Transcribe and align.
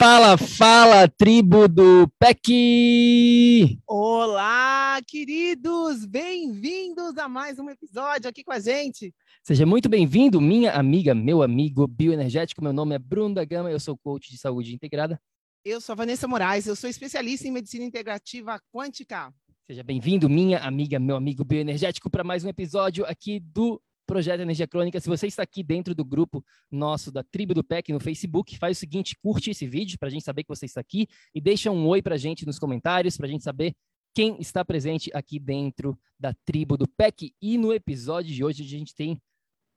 Fala, 0.00 0.38
fala, 0.38 1.06
tribo 1.06 1.68
do 1.68 2.08
PEC! 2.18 3.78
Olá, 3.86 4.98
queridos! 5.06 6.06
Bem-vindos 6.06 7.18
a 7.18 7.28
mais 7.28 7.58
um 7.58 7.68
episódio 7.68 8.26
aqui 8.26 8.42
com 8.42 8.50
a 8.50 8.58
gente. 8.58 9.14
Seja 9.42 9.66
muito 9.66 9.90
bem-vindo, 9.90 10.40
minha 10.40 10.72
amiga, 10.72 11.14
meu 11.14 11.42
amigo 11.42 11.86
bioenergético. 11.86 12.64
Meu 12.64 12.72
nome 12.72 12.94
é 12.94 12.98
Bruno 12.98 13.34
da 13.34 13.44
Gama, 13.44 13.70
eu 13.70 13.78
sou 13.78 13.94
coach 13.94 14.30
de 14.30 14.38
saúde 14.38 14.74
integrada. 14.74 15.20
Eu 15.66 15.82
sou 15.82 15.92
a 15.92 15.96
Vanessa 15.96 16.26
Moraes, 16.26 16.66
eu 16.66 16.74
sou 16.74 16.88
especialista 16.88 17.46
em 17.46 17.52
medicina 17.52 17.84
integrativa 17.84 18.58
quântica. 18.72 19.30
Seja 19.66 19.82
bem-vindo, 19.82 20.30
minha 20.30 20.60
amiga, 20.60 20.98
meu 20.98 21.14
amigo 21.14 21.44
bioenergético, 21.44 22.08
para 22.08 22.24
mais 22.24 22.42
um 22.42 22.48
episódio 22.48 23.04
aqui 23.04 23.38
do 23.38 23.78
Projeto 24.10 24.40
Energia 24.40 24.66
Crônica. 24.66 24.98
Se 24.98 25.08
você 25.08 25.28
está 25.28 25.44
aqui 25.44 25.62
dentro 25.62 25.94
do 25.94 26.04
grupo 26.04 26.44
nosso 26.68 27.12
da 27.12 27.22
Tribo 27.22 27.54
do 27.54 27.62
PEC 27.62 27.92
no 27.92 28.00
Facebook, 28.00 28.58
faz 28.58 28.76
o 28.76 28.80
seguinte, 28.80 29.16
curte 29.22 29.52
esse 29.52 29.68
vídeo 29.68 29.96
para 30.00 30.08
a 30.08 30.10
gente 30.10 30.24
saber 30.24 30.42
que 30.42 30.48
você 30.48 30.66
está 30.66 30.80
aqui 30.80 31.06
e 31.32 31.40
deixa 31.40 31.70
um 31.70 31.86
oi 31.86 32.02
para 32.02 32.16
a 32.16 32.18
gente 32.18 32.44
nos 32.44 32.58
comentários, 32.58 33.16
para 33.16 33.26
a 33.26 33.30
gente 33.30 33.44
saber 33.44 33.72
quem 34.12 34.36
está 34.40 34.64
presente 34.64 35.12
aqui 35.14 35.38
dentro 35.38 35.96
da 36.18 36.34
Tribo 36.44 36.76
do 36.76 36.88
PEC. 36.88 37.32
E 37.40 37.56
no 37.56 37.72
episódio 37.72 38.34
de 38.34 38.42
hoje 38.42 38.64
a 38.64 38.66
gente 38.66 38.96
tem 38.96 39.16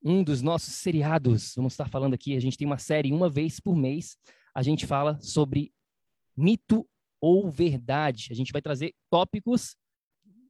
um 0.04 0.24
dos 0.24 0.42
nossos 0.42 0.74
seriados. 0.74 1.54
Vamos 1.56 1.74
estar 1.74 1.88
falando 1.88 2.16
aqui, 2.16 2.36
a 2.36 2.42
gente 2.42 2.58
tem 2.58 2.66
uma 2.66 2.80
série 2.80 3.14
uma 3.14 3.30
vez 3.30 3.60
por 3.60 3.76
mês. 3.76 4.18
A 4.56 4.64
gente 4.64 4.88
fala 4.88 5.22
sobre 5.22 5.72
mito 6.36 6.90
ou 7.22 7.52
verdade. 7.52 8.30
A 8.32 8.34
gente 8.34 8.52
vai 8.52 8.64
trazer 8.64 8.96
tópicos 9.12 9.76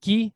que 0.01 0.31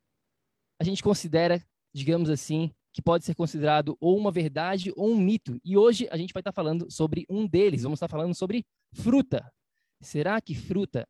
a 0.78 0.84
gente 0.84 1.02
considera, 1.02 1.66
digamos 1.96 2.29
assim, 2.29 2.74
que 2.97 3.02
pode 3.03 3.24
ser 3.24 3.35
considerado 3.35 3.96
ou 4.02 4.18
uma 4.18 4.31
verdade 4.31 4.91
ou 4.96 5.12
um 5.12 5.16
mito. 5.16 5.62
E 5.63 5.78
hoje 5.78 6.08
a 6.09 6.18
gente 6.18 6.34
vai 6.34 6.41
estar 6.41 6.52
falando 6.52 6.90
sobre 6.90 7.28
um 7.30 7.47
deles. 7.47 7.84
Vamos 7.84 7.97
estar 7.97 8.08
falando 8.08 8.34
sobre 8.34 8.66
fruta. 8.91 9.53
Será 10.02 10.41
que 10.41 10.56
fruta 10.56 11.08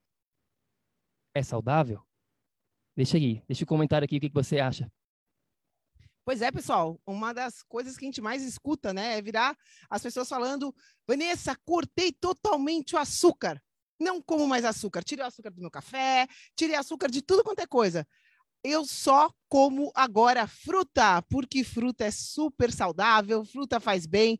é 1.33 1.41
saudável? 1.41 2.05
Deixa 2.93 3.15
aí, 3.15 3.41
deixa 3.47 3.63
o 3.63 3.67
comentário 3.67 4.03
aqui 4.03 4.17
o 4.17 4.19
que 4.19 4.29
você 4.33 4.59
acha. 4.59 4.91
Pois 6.25 6.41
é, 6.41 6.51
pessoal, 6.51 6.99
uma 7.07 7.33
das 7.33 7.63
coisas 7.63 7.95
que 7.95 8.03
a 8.03 8.07
gente 8.07 8.19
mais 8.19 8.43
escuta, 8.43 8.93
né, 8.93 9.17
é 9.17 9.21
virar 9.21 9.57
as 9.89 10.03
pessoas 10.03 10.27
falando: 10.27 10.75
Vanessa, 11.07 11.55
cortei 11.63 12.11
totalmente 12.11 12.95
o 12.95 12.99
açúcar. 12.99 13.63
Não 13.97 14.21
como 14.21 14.45
mais 14.45 14.65
açúcar. 14.65 15.05
Tirei 15.05 15.23
o 15.23 15.27
açúcar 15.27 15.51
do 15.51 15.61
meu 15.61 15.71
café, 15.71 16.27
tirei 16.53 16.75
açúcar 16.75 17.09
de 17.09 17.21
tudo 17.21 17.45
quanto 17.45 17.61
é 17.61 17.65
coisa 17.65 18.05
eu 18.63 18.85
só 18.85 19.31
como 19.49 19.91
agora 19.95 20.47
fruta, 20.47 21.21
porque 21.23 21.63
fruta 21.63 22.05
é 22.05 22.11
super 22.11 22.71
saudável, 22.71 23.45
fruta 23.45 23.79
faz 23.79 24.05
bem. 24.05 24.39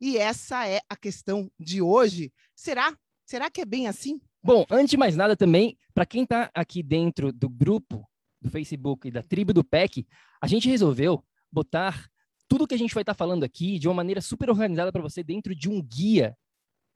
E 0.00 0.16
essa 0.16 0.66
é 0.66 0.80
a 0.88 0.96
questão 0.96 1.50
de 1.58 1.82
hoje. 1.82 2.32
Será? 2.54 2.96
Será 3.24 3.50
que 3.50 3.60
é 3.60 3.64
bem 3.64 3.88
assim? 3.88 4.20
Bom, 4.42 4.64
antes 4.70 4.90
de 4.90 4.96
mais 4.96 5.16
nada 5.16 5.36
também, 5.36 5.76
para 5.92 6.06
quem 6.06 6.22
está 6.22 6.50
aqui 6.54 6.82
dentro 6.82 7.32
do 7.32 7.48
grupo 7.48 8.08
do 8.40 8.48
Facebook 8.48 9.08
e 9.08 9.10
da 9.10 9.22
tribo 9.22 9.52
do 9.52 9.64
PEC, 9.64 10.06
a 10.40 10.46
gente 10.46 10.68
resolveu 10.68 11.24
botar 11.50 12.08
tudo 12.48 12.66
que 12.66 12.74
a 12.74 12.78
gente 12.78 12.94
vai 12.94 13.02
estar 13.02 13.14
tá 13.14 13.18
falando 13.18 13.44
aqui 13.44 13.78
de 13.78 13.88
uma 13.88 13.94
maneira 13.94 14.20
super 14.20 14.48
organizada 14.48 14.92
para 14.92 15.02
você 15.02 15.22
dentro 15.22 15.54
de 15.54 15.68
um 15.68 15.82
guia 15.82 16.36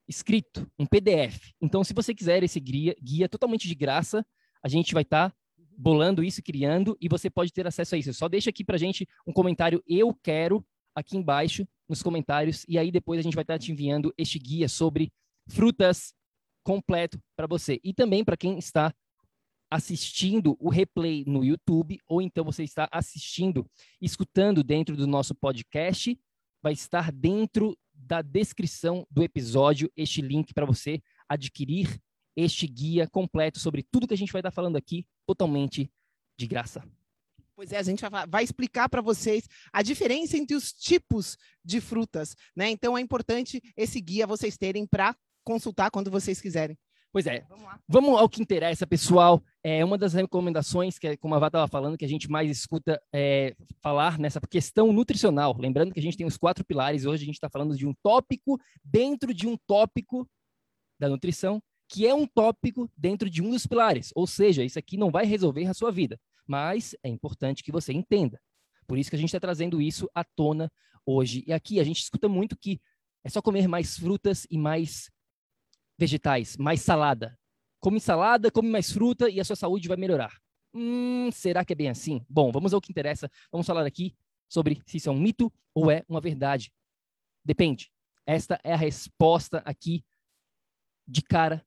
escrito, 0.09 0.67
um 0.79 0.87
PDF. 0.87 1.53
Então, 1.61 1.85
se 1.85 1.93
você 1.93 2.15
quiser 2.15 2.43
esse 2.43 2.59
guia, 2.59 2.95
guia 3.03 3.29
totalmente 3.29 3.69
de 3.69 3.75
graça, 3.75 4.25
a 4.63 4.69
gente 4.69 4.95
vai 4.95 5.03
estar 5.03 5.31
tá 5.31 5.37
bolando 5.77 6.23
isso, 6.23 6.43
criando, 6.43 6.97
e 7.01 7.09
você 7.09 7.31
pode 7.31 7.53
ter 7.53 7.67
acesso 7.67 7.95
a 7.95 7.99
isso. 7.99 8.13
Só 8.15 8.29
deixa 8.29 8.51
aqui 8.51 8.65
para 8.65 8.79
gente 8.79 9.07
um 9.27 9.33
comentário, 9.33 9.83
eu 9.87 10.15
quero, 10.23 10.65
aqui 10.95 11.17
embaixo, 11.17 11.67
nos 11.89 12.03
comentários, 12.03 12.65
e 12.69 12.79
aí 12.79 12.91
depois 12.91 13.19
a 13.19 13.23
gente 13.23 13.35
vai 13.35 13.43
estar 13.43 13.59
te 13.59 13.73
enviando 13.73 14.13
este 14.17 14.39
guia 14.39 14.69
sobre 14.69 15.13
frutas 15.49 16.15
completo 16.65 17.21
para 17.37 17.47
você. 17.47 17.81
E 17.83 17.93
também 17.93 18.25
para 18.25 18.37
quem 18.37 18.59
está 18.59 18.95
assistindo 19.71 20.57
o 20.61 20.69
replay 20.69 21.25
no 21.27 21.43
YouTube, 21.43 21.99
ou 22.07 22.21
então 22.21 22.45
você 22.45 22.63
está 22.63 22.89
assistindo, 22.93 23.67
escutando 24.01 24.63
dentro 24.63 24.95
do 24.97 25.07
nosso 25.07 25.35
podcast, 25.35 26.19
vai 26.63 26.75
estar 26.75 27.11
dentro 27.11 27.77
da 27.95 28.21
descrição 28.21 29.07
do 29.11 29.23
episódio 29.23 29.91
este 29.97 30.21
link 30.21 30.53
para 30.53 30.67
você 30.67 31.03
adquirir 31.29 31.99
este 32.37 32.67
guia 32.67 33.09
completo 33.09 33.59
sobre 33.59 33.83
tudo 33.83 34.07
que 34.07 34.15
a 34.15 34.17
gente 34.17 34.33
vai 34.33 34.41
estar 34.41 34.51
falando 34.51 34.77
aqui, 34.77 35.07
totalmente 35.27 35.91
de 36.39 36.47
graça. 36.47 36.83
Pois 37.55 37.71
é, 37.73 37.79
a 37.79 37.83
gente 37.83 38.03
vai 38.29 38.43
explicar 38.43 38.89
para 38.89 39.03
vocês 39.03 39.49
a 39.73 39.83
diferença 39.83 40.37
entre 40.37 40.57
os 40.57 40.73
tipos 40.73 41.37
de 41.65 41.81
frutas, 41.81 42.35
né? 42.57 42.71
Então 42.71 42.97
é 42.97 43.01
importante 43.01 43.61
esse 43.77 44.01
guia 44.01 44.27
vocês 44.27 44.57
terem 44.57 44.87
para 44.87 45.15
consultar 45.45 45.91
quando 45.91 46.11
vocês 46.11 46.41
quiserem. 46.41 46.77
Pois 47.13 47.27
é. 47.27 47.45
Vamos, 47.47 47.69
Vamos, 47.87 48.19
ao 48.19 48.29
que 48.29 48.41
interessa, 48.41 48.87
pessoal. 48.87 49.43
É 49.63 49.85
uma 49.85 49.99
das 49.99 50.15
recomendações 50.15 50.99
que, 50.99 51.15
como 51.19 51.35
a 51.35 51.39
Vá 51.39 51.49
estava 51.49 51.69
falando, 51.69 51.99
que 51.99 52.07
a 52.07 52.09
gente 52.09 52.29
mais 52.31 52.51
escuta 52.51 53.01
é, 53.15 53.55
falar 53.83 54.19
nessa 54.19 54.41
questão 54.41 54.93
nutricional. 54.93 55.55
Lembrando 55.59 55.93
que 55.93 56.01
a 56.01 56.03
gente 56.03 56.17
tem 56.17 56.27
os 56.27 56.39
quatro 56.39 56.65
pilares. 56.65 57.05
Hoje 57.05 57.23
a 57.23 57.27
gente 57.27 57.35
está 57.35 57.51
falando 57.51 57.77
de 57.77 57.87
um 57.87 57.93
tópico 58.03 58.59
dentro 58.83 59.35
de 59.35 59.47
um 59.47 59.59
tópico 59.67 60.27
da 60.99 61.09
nutrição 61.09 61.63
que 61.93 62.07
é 62.07 62.15
um 62.15 62.27
tópico 62.27 62.91
dentro 62.97 63.29
de 63.29 63.43
um 63.43 63.51
dos 63.51 63.67
pilares. 63.67 64.13
Ou 64.15 64.27
seja, 64.27 64.65
isso 64.65 64.79
aqui 64.79 64.97
não 64.97 65.11
vai 65.11 65.27
resolver 65.27 65.67
a 65.67 65.75
sua 65.75 65.93
vida, 65.93 66.19
mas 66.47 66.97
é 67.03 67.09
importante 67.11 67.63
que 67.63 67.71
você 67.71 67.93
entenda. 67.93 68.41
Por 68.87 68.97
isso 68.97 69.11
que 69.11 69.17
a 69.17 69.19
gente 69.19 69.29
está 69.29 69.39
trazendo 69.39 69.81
isso 69.81 70.09
à 70.15 70.25
tona 70.25 70.73
hoje. 71.05 71.45
E 71.47 71.53
aqui 71.53 71.79
a 71.79 71.85
gente 71.85 72.01
escuta 72.01 72.31
muito 72.31 72.57
que 72.57 72.81
é 73.23 73.29
só 73.29 73.43
comer 73.43 73.69
mais 73.69 73.99
frutas 73.99 74.47
e 74.51 74.57
mais 74.57 75.11
vegetais, 75.99 76.57
mais 76.57 76.81
salada. 76.81 77.39
Come 77.79 78.01
salada, 78.01 78.51
come 78.51 78.71
mais 78.71 78.91
fruta 78.91 79.29
e 79.29 79.39
a 79.39 79.45
sua 79.45 79.55
saúde 79.55 79.87
vai 79.87 79.99
melhorar. 79.99 80.41
Hum, 80.73 81.31
será 81.31 81.63
que 81.63 81.75
é 81.75 81.77
bem 81.77 81.91
assim? 81.91 82.25
Bom, 82.27 82.51
vamos 82.51 82.73
ao 82.73 82.81
que 82.81 82.91
interessa. 82.91 83.31
Vamos 83.51 83.67
falar 83.67 83.85
aqui 83.85 84.17
sobre 84.49 84.81
se 84.87 84.97
isso 84.97 85.11
é 85.11 85.13
um 85.13 85.21
mito 85.21 85.53
ou 85.75 85.91
é 85.91 86.03
uma 86.09 86.23
verdade. 86.23 86.73
Depende. 87.45 87.93
Esta 88.25 88.59
é 88.65 88.73
a 88.73 88.79
resposta 88.79 89.59
aqui 89.67 90.03
de 91.07 91.21
cara 91.21 91.63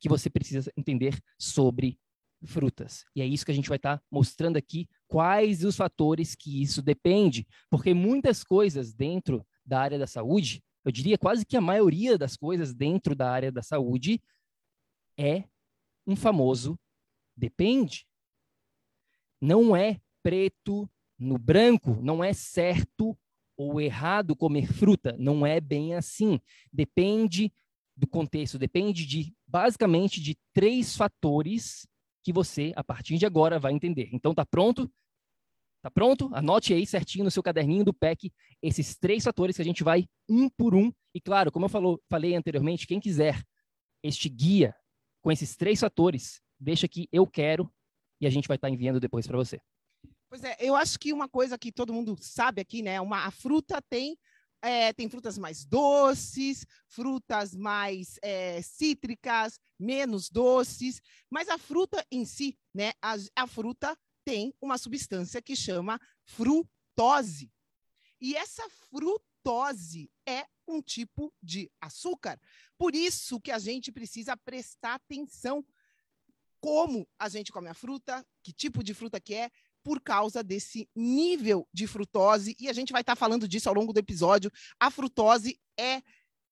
que 0.00 0.08
você 0.08 0.30
precisa 0.30 0.72
entender 0.76 1.18
sobre 1.38 1.98
frutas. 2.44 3.04
E 3.16 3.22
é 3.22 3.26
isso 3.26 3.44
que 3.44 3.50
a 3.50 3.54
gente 3.54 3.68
vai 3.68 3.76
estar 3.76 3.98
tá 3.98 4.04
mostrando 4.10 4.56
aqui, 4.56 4.88
quais 5.06 5.64
os 5.64 5.76
fatores 5.76 6.34
que 6.34 6.62
isso 6.62 6.80
depende, 6.80 7.46
porque 7.68 7.92
muitas 7.92 8.44
coisas 8.44 8.94
dentro 8.94 9.44
da 9.64 9.80
área 9.80 9.98
da 9.98 10.06
saúde, 10.06 10.62
eu 10.84 10.92
diria 10.92 11.18
quase 11.18 11.44
que 11.44 11.56
a 11.56 11.60
maioria 11.60 12.16
das 12.16 12.36
coisas 12.36 12.72
dentro 12.72 13.14
da 13.14 13.30
área 13.30 13.50
da 13.50 13.62
saúde 13.62 14.22
é 15.18 15.44
um 16.06 16.16
famoso 16.16 16.78
depende. 17.36 18.06
Não 19.40 19.76
é 19.76 20.00
preto 20.22 20.88
no 21.18 21.38
branco, 21.38 21.98
não 22.02 22.22
é 22.22 22.32
certo 22.32 23.18
ou 23.56 23.80
errado 23.80 24.36
comer 24.36 24.72
fruta. 24.72 25.16
Não 25.18 25.44
é 25.44 25.60
bem 25.60 25.94
assim. 25.94 26.40
Depende 26.72 27.52
do 27.98 28.06
contexto, 28.06 28.58
depende 28.58 29.04
de 29.04 29.34
basicamente 29.46 30.20
de 30.20 30.38
três 30.54 30.96
fatores 30.96 31.86
que 32.22 32.32
você, 32.32 32.72
a 32.76 32.84
partir 32.84 33.18
de 33.18 33.26
agora, 33.26 33.58
vai 33.58 33.72
entender. 33.72 34.08
Então, 34.12 34.32
tá 34.32 34.46
pronto? 34.46 34.88
Tá 35.82 35.90
pronto? 35.90 36.30
Anote 36.32 36.72
aí 36.72 36.86
certinho 36.86 37.24
no 37.24 37.30
seu 37.30 37.42
caderninho 37.42 37.84
do 37.84 37.92
PEC 37.92 38.32
esses 38.62 38.96
três 38.96 39.24
fatores 39.24 39.56
que 39.56 39.62
a 39.62 39.64
gente 39.64 39.82
vai 39.82 40.06
um 40.28 40.48
por 40.48 40.74
um. 40.74 40.92
E 41.14 41.20
claro, 41.20 41.50
como 41.50 41.66
eu 41.66 41.68
falou, 41.68 42.00
falei 42.08 42.34
anteriormente, 42.34 42.86
quem 42.86 43.00
quiser 43.00 43.42
este 44.02 44.28
guia 44.28 44.74
com 45.20 45.32
esses 45.32 45.56
três 45.56 45.80
fatores, 45.80 46.40
deixa 46.58 46.86
aqui 46.86 47.08
eu 47.12 47.26
quero 47.26 47.72
e 48.20 48.26
a 48.26 48.30
gente 48.30 48.46
vai 48.46 48.56
estar 48.56 48.68
tá 48.68 48.74
enviando 48.74 49.00
depois 49.00 49.26
para 49.26 49.36
você. 49.36 49.60
Pois 50.28 50.44
é, 50.44 50.56
eu 50.60 50.76
acho 50.76 50.98
que 50.98 51.12
uma 51.12 51.28
coisa 51.28 51.56
que 51.56 51.72
todo 51.72 51.92
mundo 51.92 52.16
sabe 52.20 52.60
aqui, 52.60 52.82
né? 52.82 53.00
Uma, 53.00 53.24
a 53.24 53.30
fruta 53.30 53.80
tem 53.88 54.16
é, 54.62 54.92
tem 54.92 55.08
frutas 55.08 55.38
mais 55.38 55.64
doces, 55.64 56.66
frutas 56.86 57.54
mais 57.54 58.18
é, 58.22 58.60
cítricas, 58.62 59.58
menos 59.78 60.30
doces, 60.30 61.00
mas 61.30 61.48
a 61.48 61.58
fruta 61.58 62.04
em 62.10 62.24
si, 62.24 62.58
né? 62.74 62.92
A, 63.00 63.16
a 63.36 63.46
fruta 63.46 63.96
tem 64.24 64.54
uma 64.60 64.76
substância 64.76 65.40
que 65.40 65.56
chama 65.56 66.00
frutose. 66.24 67.50
E 68.20 68.34
essa 68.34 68.68
frutose 68.90 70.10
é 70.26 70.44
um 70.66 70.82
tipo 70.82 71.32
de 71.42 71.70
açúcar. 71.80 72.38
Por 72.76 72.94
isso 72.94 73.40
que 73.40 73.50
a 73.50 73.58
gente 73.58 73.90
precisa 73.90 74.36
prestar 74.36 74.94
atenção 74.94 75.64
como 76.60 77.08
a 77.18 77.28
gente 77.28 77.52
come 77.52 77.68
a 77.68 77.74
fruta, 77.74 78.26
que 78.42 78.52
tipo 78.52 78.82
de 78.82 78.92
fruta 78.92 79.20
que 79.20 79.34
é, 79.34 79.50
por 79.82 80.00
causa 80.00 80.42
desse 80.42 80.88
nível 80.94 81.66
de 81.72 81.86
frutose, 81.86 82.56
e 82.58 82.68
a 82.68 82.72
gente 82.72 82.92
vai 82.92 83.02
estar 83.02 83.14
tá 83.14 83.18
falando 83.18 83.48
disso 83.48 83.68
ao 83.68 83.74
longo 83.74 83.92
do 83.92 83.98
episódio. 83.98 84.50
A 84.78 84.90
frutose 84.90 85.58
é 85.78 86.02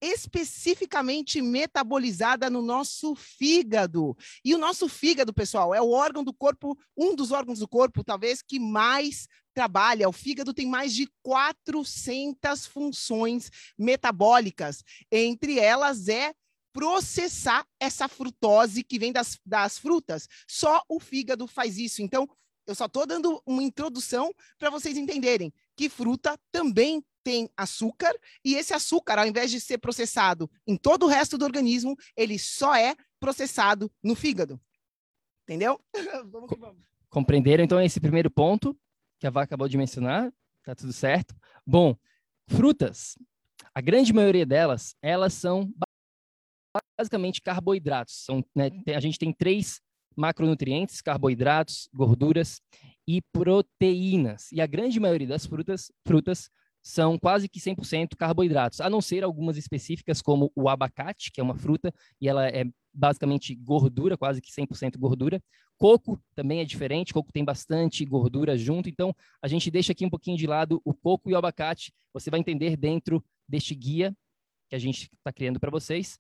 especificamente 0.01 1.41
metabolizada 1.41 2.51
no 2.51 2.61
nosso 2.61 3.15
fígado. 3.15 4.17
E 4.45 4.55
o 4.55 4.59
nosso 4.59 4.89
fígado, 4.89 5.33
pessoal, 5.33 5.75
é 5.75 5.81
o 5.81 5.91
órgão 5.91 6.23
do 6.23 6.35
corpo, 6.35 6.79
um 6.97 7.15
dos 7.15 7.33
órgãos 7.33 7.59
do 7.59 7.69
corpo, 7.69 8.05
talvez, 8.05 8.43
que 8.43 8.59
mais 8.59 9.27
trabalha. 9.55 10.09
O 10.09 10.13
fígado 10.13 10.53
tem 10.53 10.67
mais 10.67 10.95
de 10.95 11.09
400 11.23 12.67
funções 12.67 13.51
metabólicas. 13.79 14.85
Entre 15.11 15.59
elas 15.59 16.09
é 16.09 16.35
processar 16.73 17.67
essa 17.81 18.07
frutose 18.07 18.85
que 18.85 18.99
vem 18.99 19.11
das, 19.11 19.39
das 19.47 19.79
frutas. 19.79 20.29
Só 20.47 20.83
o 20.91 21.01
fígado 21.01 21.47
faz 21.47 21.79
isso. 21.79 22.03
Então, 22.03 22.29
eu 22.67 22.75
só 22.75 22.87
estou 22.87 23.07
dando 23.07 23.43
uma 23.47 23.63
introdução 23.63 24.35
para 24.59 24.71
vocês 24.71 24.97
entenderem 24.97 25.53
que 25.77 25.89
fruta 25.89 26.39
também 26.51 27.05
tem 27.23 27.51
açúcar 27.57 28.15
e 28.45 28.55
esse 28.55 28.73
açúcar, 28.73 29.19
ao 29.19 29.27
invés 29.27 29.51
de 29.51 29.61
ser 29.61 29.79
processado 29.79 30.51
em 30.67 30.77
todo 30.77 31.05
o 31.05 31.09
resto 31.09 31.37
do 31.37 31.45
organismo, 31.45 31.97
ele 32.17 32.39
só 32.39 32.75
é 32.75 32.95
processado 33.19 33.91
no 34.03 34.15
fígado. 34.15 34.61
Entendeu? 35.43 35.81
vamos 36.31 36.49
que 36.49 36.59
vamos. 36.59 36.85
Compreenderam 37.09 37.65
então 37.65 37.81
esse 37.81 38.01
primeiro 38.01 38.31
ponto 38.31 38.77
que 39.19 39.27
a 39.27 39.31
Vá 39.31 39.43
acabou 39.43 39.69
de 39.69 39.79
mencionar? 39.79 40.33
Tá 40.63 40.75
tudo 40.75 40.93
certo? 40.93 41.35
Bom, 41.67 41.97
frutas, 42.49 43.17
a 43.75 43.81
grande 43.81 44.13
maioria 44.13 44.45
delas, 44.45 44.95
elas 45.01 45.33
são 45.35 45.73
basicamente 46.99 47.41
carboidratos. 47.41 48.25
São, 48.25 48.45
né, 48.55 48.71
a 48.95 49.01
gente 49.01 49.19
tem 49.19 49.33
três 49.33 49.81
macronutrientes, 50.17 51.01
carboidratos, 51.01 51.89
gorduras 51.93 52.61
e 53.07 53.21
proteínas. 53.33 54.51
E 54.51 54.61
a 54.61 54.67
grande 54.67 54.99
maioria 54.99 55.27
das 55.27 55.47
frutas, 55.47 55.93
frutas 56.07 56.51
são 56.83 57.19
quase 57.19 57.49
que 57.49 57.59
100% 57.59 58.17
carboidratos, 58.17 58.81
a 58.81 58.89
não 58.89 59.01
ser 59.01 59.25
algumas 59.25 59.57
específicas 59.57 60.23
como 60.23 60.53
o 60.55 60.69
abacate, 60.69 61.33
que 61.33 61.41
é 61.41 61.45
uma 61.45 61.57
fruta 61.57 61.93
e 62.21 62.29
ela 62.29 62.49
é 62.49 62.65
basicamente 62.95 63.55
gordura, 63.57 64.17
quase 64.17 64.41
que 64.41 64.53
100% 64.53 64.97
gordura. 64.97 65.43
Coco 65.77 66.23
também 66.35 66.61
é 66.61 66.65
diferente, 66.65 67.13
coco 67.13 67.33
tem 67.33 67.45
bastante 67.45 68.05
gordura 68.05 68.57
junto, 68.57 68.89
então 68.89 69.15
a 69.43 69.49
gente 69.49 69.69
deixa 69.71 69.91
aqui 69.93 70.07
um 70.07 70.11
pouquinho 70.11 70.39
de 70.39 70.47
lado 70.47 70.81
o 70.85 70.95
coco 70.95 71.29
e 71.29 71.35
o 71.35 71.37
abacate. 71.37 71.93
Você 72.15 72.31
vai 72.31 72.39
entender 72.39 72.77
dentro 72.77 73.23
deste 73.49 73.75
guia 73.75 74.17
que 74.71 74.77
a 74.77 74.79
gente 74.79 75.11
está 75.13 75.33
criando 75.33 75.59
para 75.59 75.71
vocês 75.71 76.19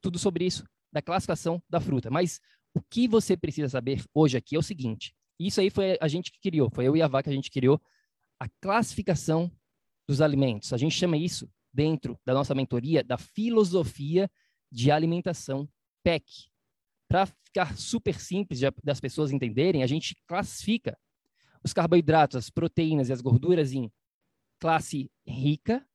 tudo 0.00 0.16
sobre 0.16 0.46
isso 0.46 0.64
da 0.92 1.02
classificação 1.02 1.62
da 1.68 1.80
fruta. 1.80 2.10
Mas 2.10 2.40
o 2.74 2.80
que 2.82 3.08
você 3.08 3.36
precisa 3.36 3.68
saber 3.68 4.04
hoje 4.14 4.36
aqui 4.36 4.56
é 4.56 4.58
o 4.58 4.62
seguinte: 4.62 5.14
isso 5.38 5.60
aí 5.60 5.70
foi 5.70 5.96
a 6.00 6.08
gente 6.08 6.32
que 6.32 6.40
criou, 6.40 6.70
foi 6.70 6.86
eu 6.86 6.96
e 6.96 7.02
a 7.02 7.08
Vaca 7.08 7.24
que 7.24 7.30
a 7.30 7.34
gente 7.34 7.50
criou 7.50 7.80
a 8.40 8.48
classificação 8.60 9.50
dos 10.06 10.20
alimentos. 10.20 10.72
A 10.72 10.76
gente 10.76 10.94
chama 10.94 11.16
isso 11.16 11.50
dentro 11.72 12.18
da 12.24 12.32
nossa 12.32 12.54
mentoria 12.54 13.04
da 13.04 13.18
filosofia 13.18 14.30
de 14.70 14.90
alimentação 14.90 15.68
PEC. 16.02 16.24
Para 17.08 17.26
ficar 17.26 17.76
super 17.76 18.18
simples 18.20 18.60
das 18.82 19.00
pessoas 19.00 19.32
entenderem, 19.32 19.82
a 19.82 19.86
gente 19.86 20.16
classifica 20.26 20.98
os 21.62 21.72
carboidratos, 21.72 22.36
as 22.36 22.50
proteínas 22.50 23.08
e 23.08 23.12
as 23.12 23.20
gorduras 23.20 23.72
em 23.72 23.90
classe 24.60 25.10
rica, 25.26 25.86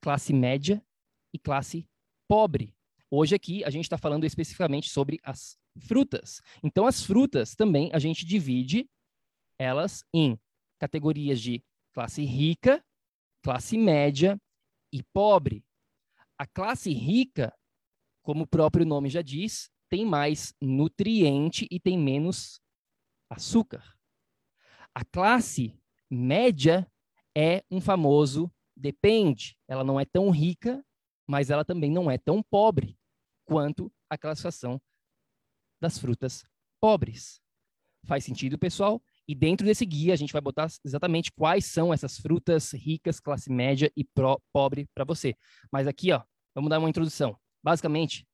classe 0.00 0.32
média 0.32 0.84
e 1.32 1.38
classe 1.38 1.86
pobre. 2.28 2.74
Hoje 3.12 3.34
aqui 3.34 3.64
a 3.64 3.70
gente 3.70 3.86
está 3.86 3.98
falando 3.98 4.24
especificamente 4.24 4.88
sobre 4.88 5.18
as 5.24 5.58
frutas. 5.80 6.40
Então, 6.62 6.86
as 6.86 7.02
frutas 7.02 7.56
também 7.56 7.90
a 7.92 7.98
gente 7.98 8.24
divide 8.24 8.88
elas 9.58 10.04
em 10.14 10.38
categorias 10.78 11.40
de 11.40 11.60
classe 11.92 12.24
rica, 12.24 12.84
classe 13.42 13.76
média 13.76 14.40
e 14.92 15.02
pobre. 15.02 15.64
A 16.38 16.46
classe 16.46 16.92
rica, 16.92 17.52
como 18.22 18.44
o 18.44 18.46
próprio 18.46 18.86
nome 18.86 19.10
já 19.10 19.22
diz, 19.22 19.68
tem 19.88 20.06
mais 20.06 20.54
nutriente 20.60 21.66
e 21.68 21.80
tem 21.80 21.98
menos 21.98 22.60
açúcar. 23.28 23.82
A 24.94 25.04
classe 25.04 25.76
média 26.08 26.86
é 27.36 27.64
um 27.68 27.80
famoso 27.80 28.52
depende. 28.76 29.58
Ela 29.68 29.82
não 29.82 29.98
é 29.98 30.04
tão 30.04 30.30
rica, 30.30 30.84
mas 31.26 31.50
ela 31.50 31.64
também 31.64 31.90
não 31.90 32.08
é 32.08 32.16
tão 32.16 32.40
pobre 32.42 32.99
quanto 33.50 33.92
a 34.08 34.16
classificação 34.16 34.80
das 35.82 35.98
frutas 35.98 36.44
pobres. 36.80 37.40
Faz 38.06 38.24
sentido, 38.24 38.56
pessoal? 38.56 39.02
E 39.26 39.34
dentro 39.34 39.66
desse 39.66 39.84
guia 39.84 40.14
a 40.14 40.16
gente 40.16 40.32
vai 40.32 40.40
botar 40.40 40.68
exatamente 40.84 41.32
quais 41.32 41.64
são 41.64 41.92
essas 41.92 42.16
frutas 42.16 42.72
ricas, 42.72 43.18
classe 43.18 43.50
média 43.50 43.90
e 43.96 44.06
pobre 44.52 44.88
para 44.94 45.02
você. 45.04 45.34
Mas 45.70 45.88
aqui, 45.88 46.12
ó, 46.12 46.22
vamos 46.54 46.70
dar 46.70 46.78
uma 46.78 46.88
introdução. 46.88 47.36
Basicamente, 47.60 48.24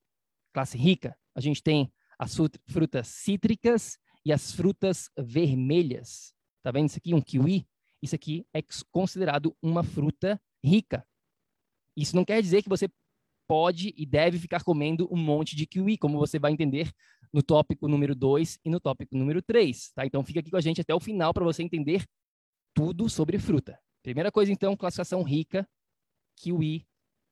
classe 0.53 0.77
rica, 0.77 1.17
a 1.35 1.41
gente 1.41 1.63
tem 1.63 1.91
as 2.19 2.37
frutas 2.69 3.09
cítricas 3.09 3.99
e 4.23 4.35
as 4.35 4.53
frutas 4.53 5.09
vermelhas. 5.19 6.35
Tá 6.63 6.71
vendo 6.71 6.91
isso 6.91 6.99
aqui? 6.99 7.15
Um 7.15 7.23
kiwi. 7.23 7.67
Isso 8.03 8.15
aqui 8.15 8.47
é 8.53 8.61
considerado 8.93 9.57
uma 9.63 9.83
fruta 9.83 10.39
rica. 10.63 11.07
Isso 11.97 12.15
não 12.15 12.25
quer 12.25 12.43
dizer 12.43 12.63
que 12.63 12.69
você 12.69 12.87
pode 13.47 13.95
e 13.97 14.05
deve 14.05 14.39
ficar 14.39 14.63
comendo 14.63 15.09
um 15.13 15.17
monte 15.17 15.57
de 15.57 15.67
kiwi, 15.67 15.97
como 15.99 16.19
você 16.19 16.39
vai 16.39 16.53
entender 16.53 16.91
no 17.33 17.43
tópico 17.43 17.89
número 17.89 18.15
2 18.15 18.59
e 18.65 18.71
no 18.71 18.81
tópico 18.81 19.17
número 19.17 19.43
3, 19.43 19.93
tá? 19.93 20.07
Então 20.07 20.25
fica 20.25 20.41
aqui 20.41 20.51
com 20.51 20.57
a 20.57 20.61
gente 20.61 20.81
até 20.81 20.95
o 20.95 21.01
final 21.01 21.33
para 21.35 21.45
você 21.45 21.63
entender 21.63 22.05
tudo 22.75 23.09
sobre 23.09 23.39
fruta. 23.39 23.79
Primeira 24.03 24.31
coisa 24.31 24.53
então, 24.53 24.77
classificação 24.77 25.23
rica, 25.23 25.69
kiwi, 26.37 26.87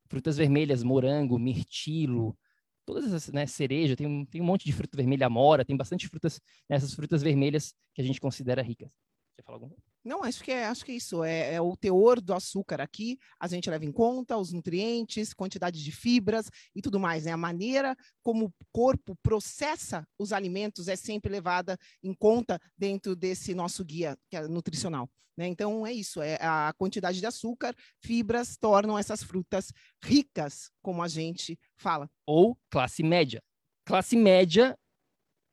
frutas 0.08 0.36
vermelhas, 0.36 0.82
morango, 0.82 1.38
mirtilo, 1.38 2.36
todas 2.84 3.12
essas, 3.12 3.32
né, 3.32 3.46
cereja, 3.46 3.96
tem 3.96 4.06
um, 4.06 4.24
tem 4.24 4.40
um 4.40 4.44
monte 4.44 4.64
de 4.64 4.72
fruta 4.72 4.96
vermelha, 4.96 5.26
amora, 5.26 5.64
tem 5.64 5.76
bastante 5.76 6.08
frutas, 6.08 6.40
né, 6.68 6.78
frutas 6.80 7.22
vermelhas 7.22 7.74
que 7.94 8.02
a 8.02 8.04
gente 8.04 8.20
considera 8.20 8.62
ricas. 8.62 8.90
Quer 9.36 9.42
falar 9.42 9.56
alguma 9.56 9.70
coisa? 9.70 9.93
Não, 10.04 10.22
acho 10.22 10.44
que 10.44 10.52
é, 10.52 10.66
acho 10.66 10.84
que 10.84 10.92
é 10.92 10.96
isso. 10.96 11.24
É, 11.24 11.54
é, 11.54 11.60
o 11.60 11.74
teor 11.74 12.20
do 12.20 12.34
açúcar 12.34 12.80
aqui. 12.80 13.18
A 13.40 13.48
gente 13.48 13.70
leva 13.70 13.86
em 13.86 13.92
conta 13.92 14.36
os 14.36 14.52
nutrientes, 14.52 15.32
quantidade 15.32 15.82
de 15.82 15.90
fibras 15.90 16.50
e 16.74 16.82
tudo 16.82 17.00
mais. 17.00 17.24
Né? 17.24 17.32
A 17.32 17.36
maneira 17.38 17.96
como 18.22 18.46
o 18.46 18.52
corpo 18.70 19.16
processa 19.22 20.06
os 20.18 20.32
alimentos 20.32 20.88
é 20.88 20.96
sempre 20.96 21.32
levada 21.32 21.78
em 22.02 22.12
conta 22.12 22.60
dentro 22.76 23.16
desse 23.16 23.54
nosso 23.54 23.82
guia 23.82 24.14
que 24.28 24.36
é 24.36 24.46
nutricional. 24.46 25.08
Né? 25.38 25.48
Então 25.48 25.86
é 25.86 25.92
isso. 25.92 26.20
É 26.20 26.36
a 26.40 26.74
quantidade 26.76 27.18
de 27.18 27.26
açúcar, 27.26 27.74
fibras 28.02 28.58
tornam 28.58 28.98
essas 28.98 29.22
frutas 29.22 29.72
ricas, 30.02 30.70
como 30.82 31.02
a 31.02 31.08
gente 31.08 31.58
fala. 31.78 32.10
Ou 32.26 32.58
classe 32.70 33.02
média. 33.02 33.42
Classe 33.86 34.16
média 34.16 34.78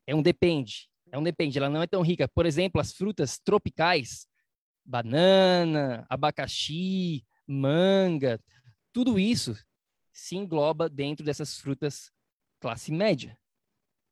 é 0.06 0.14
um 0.14 0.22
depende. 0.22 0.90
É 1.10 1.18
um 1.18 1.22
depende. 1.22 1.56
Ela 1.56 1.70
não 1.70 1.82
é 1.82 1.86
tão 1.86 2.02
rica. 2.02 2.28
Por 2.28 2.44
exemplo, 2.44 2.80
as 2.80 2.92
frutas 2.92 3.38
tropicais 3.38 4.26
banana, 4.84 6.06
abacaxi, 6.08 7.24
manga, 7.46 8.40
tudo 8.92 9.18
isso 9.18 9.56
se 10.12 10.36
engloba 10.36 10.88
dentro 10.88 11.24
dessas 11.24 11.58
frutas 11.58 12.10
classe 12.60 12.92
média. 12.92 13.36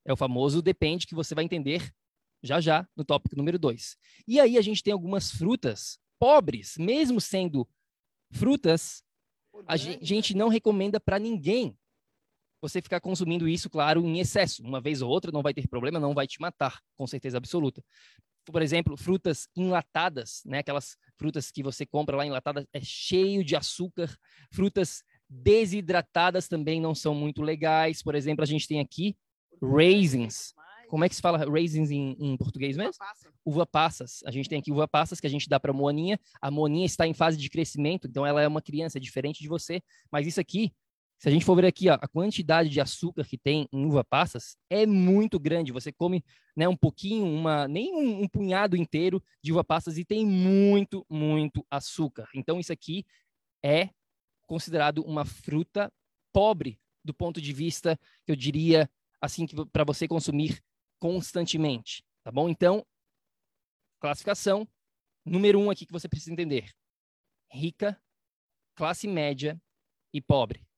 É 0.05 0.13
o 0.13 0.17
famoso 0.17 0.63
depende 0.63 1.07
que 1.07 1.15
você 1.15 1.35
vai 1.35 1.45
entender 1.45 1.93
já 2.43 2.61
já 2.61 2.89
no 2.97 3.05
tópico 3.05 3.37
número 3.37 3.59
2. 3.59 3.97
E 4.27 4.41
aí 4.41 4.57
a 4.57 4.63
gente 4.63 4.83
tem 4.83 4.93
algumas 4.93 5.31
frutas 5.31 5.99
pobres, 6.19 6.77
mesmo 6.79 7.21
sendo 7.21 7.69
frutas, 8.33 9.03
a 9.67 9.77
gente 9.77 10.35
não 10.35 10.49
recomenda 10.49 11.01
para 11.01 11.19
ninguém 11.19 11.77
você 12.61 12.83
ficar 12.83 13.01
consumindo 13.01 13.49
isso, 13.49 13.71
claro, 13.71 14.05
em 14.05 14.21
excesso. 14.21 14.63
Uma 14.63 14.81
vez 14.81 15.01
ou 15.01 15.11
outra 15.11 15.33
não 15.33 15.43
vai 15.43 15.55
ter 15.55 15.67
problema, 15.67 15.99
não 15.99 16.15
vai 16.15 16.27
te 16.27 16.41
matar, 16.41 16.81
com 16.95 17.07
certeza 17.07 17.39
absoluta. 17.39 17.83
Por 18.47 18.63
exemplo, 18.63 18.97
frutas 18.97 19.49
enlatadas, 19.57 20.43
né? 20.45 20.59
Aquelas 20.59 20.97
frutas 21.17 21.51
que 21.51 21.63
você 21.63 21.85
compra 21.85 22.17
lá 22.17 22.27
enlatadas, 22.27 22.67
é 22.73 22.81
cheio 22.81 23.45
de 23.45 23.55
açúcar. 23.55 24.15
Frutas 24.53 25.03
desidratadas 25.29 26.49
também 26.49 26.81
não 26.81 26.95
são 26.95 27.15
muito 27.15 27.43
legais. 27.43 28.03
Por 28.03 28.15
exemplo, 28.15 28.43
a 28.43 28.47
gente 28.47 28.67
tem 28.67 28.81
aqui 28.81 29.17
raisins. 29.63 30.55
Como 30.91 31.05
é 31.05 31.09
que 31.09 31.15
se 31.15 31.23
fala 31.23 31.49
raisins 31.49 31.93
em, 31.93 32.17
em 32.19 32.37
português 32.37 32.77
mesmo? 32.77 32.91
Uva, 32.91 32.99
passa. 32.99 33.33
uva 33.45 33.67
passas. 33.67 34.21
A 34.27 34.31
gente 34.33 34.49
tem 34.49 34.59
aqui 34.59 34.73
uva 34.73 34.89
passas 34.89 35.21
que 35.21 35.27
a 35.27 35.31
gente 35.31 35.49
dá 35.49 35.61
para 35.61 35.71
a 35.71 35.75
Moaninha. 35.75 36.19
A 36.43 36.51
Moaninha 36.51 36.85
está 36.85 37.07
em 37.07 37.15
fase 37.15 37.39
de 37.39 37.49
crescimento, 37.49 38.09
então 38.09 38.27
ela 38.27 38.43
é 38.43 38.49
uma 38.49 38.61
criança, 38.61 38.99
é 38.99 39.01
diferente 39.01 39.41
de 39.41 39.47
você. 39.47 39.81
Mas 40.11 40.27
isso 40.27 40.41
aqui, 40.41 40.73
se 41.21 41.29
a 41.29 41.31
gente 41.31 41.45
for 41.45 41.55
ver 41.55 41.67
aqui, 41.67 41.91
ó, 41.91 41.99
a 42.01 42.09
quantidade 42.09 42.71
de 42.71 42.81
açúcar 42.81 43.25
que 43.25 43.37
tem 43.37 43.69
em 43.71 43.85
uva 43.85 44.03
passas 44.03 44.57
é 44.71 44.87
muito 44.87 45.39
grande. 45.39 45.71
Você 45.71 45.93
come 45.93 46.25
né, 46.57 46.67
um 46.67 46.77
pouquinho, 46.77 47.27
uma, 47.27 47.69
nem 47.69 47.95
um, 47.95 48.23
um 48.23 48.29
punhado 48.29 48.75
inteiro 48.75 49.23
de 49.45 49.53
uva 49.53 49.63
passas 49.63 49.99
e 49.99 50.05
tem 50.05 50.25
muito, 50.25 51.05
muito 51.11 51.63
açúcar. 51.71 52.27
Então 52.35 52.59
isso 52.59 52.73
aqui 52.73 53.05
é 53.63 53.91
considerado 54.47 55.03
uma 55.03 55.27
fruta 55.27 55.93
pobre 56.33 56.81
do 57.05 57.13
ponto 57.13 57.39
de 57.39 57.53
vista, 57.53 58.01
eu 58.27 58.35
diria, 58.35 58.91
assim, 59.21 59.47
para 59.71 59.85
você 59.85 60.09
consumir 60.09 60.63
constantemente, 60.99 62.03
tá 62.25 62.33
bom? 62.33 62.49
Então, 62.49 62.87
classificação, 64.01 64.67
número 65.23 65.61
um 65.61 65.71
aqui 65.71 65.85
que 65.85 65.93
você 65.93 66.09
precisa 66.09 66.33
entender. 66.33 66.71
Rica, 67.53 68.01
classe 68.75 69.07
média 69.07 69.61
e 70.15 70.21
pobre. 70.23 70.70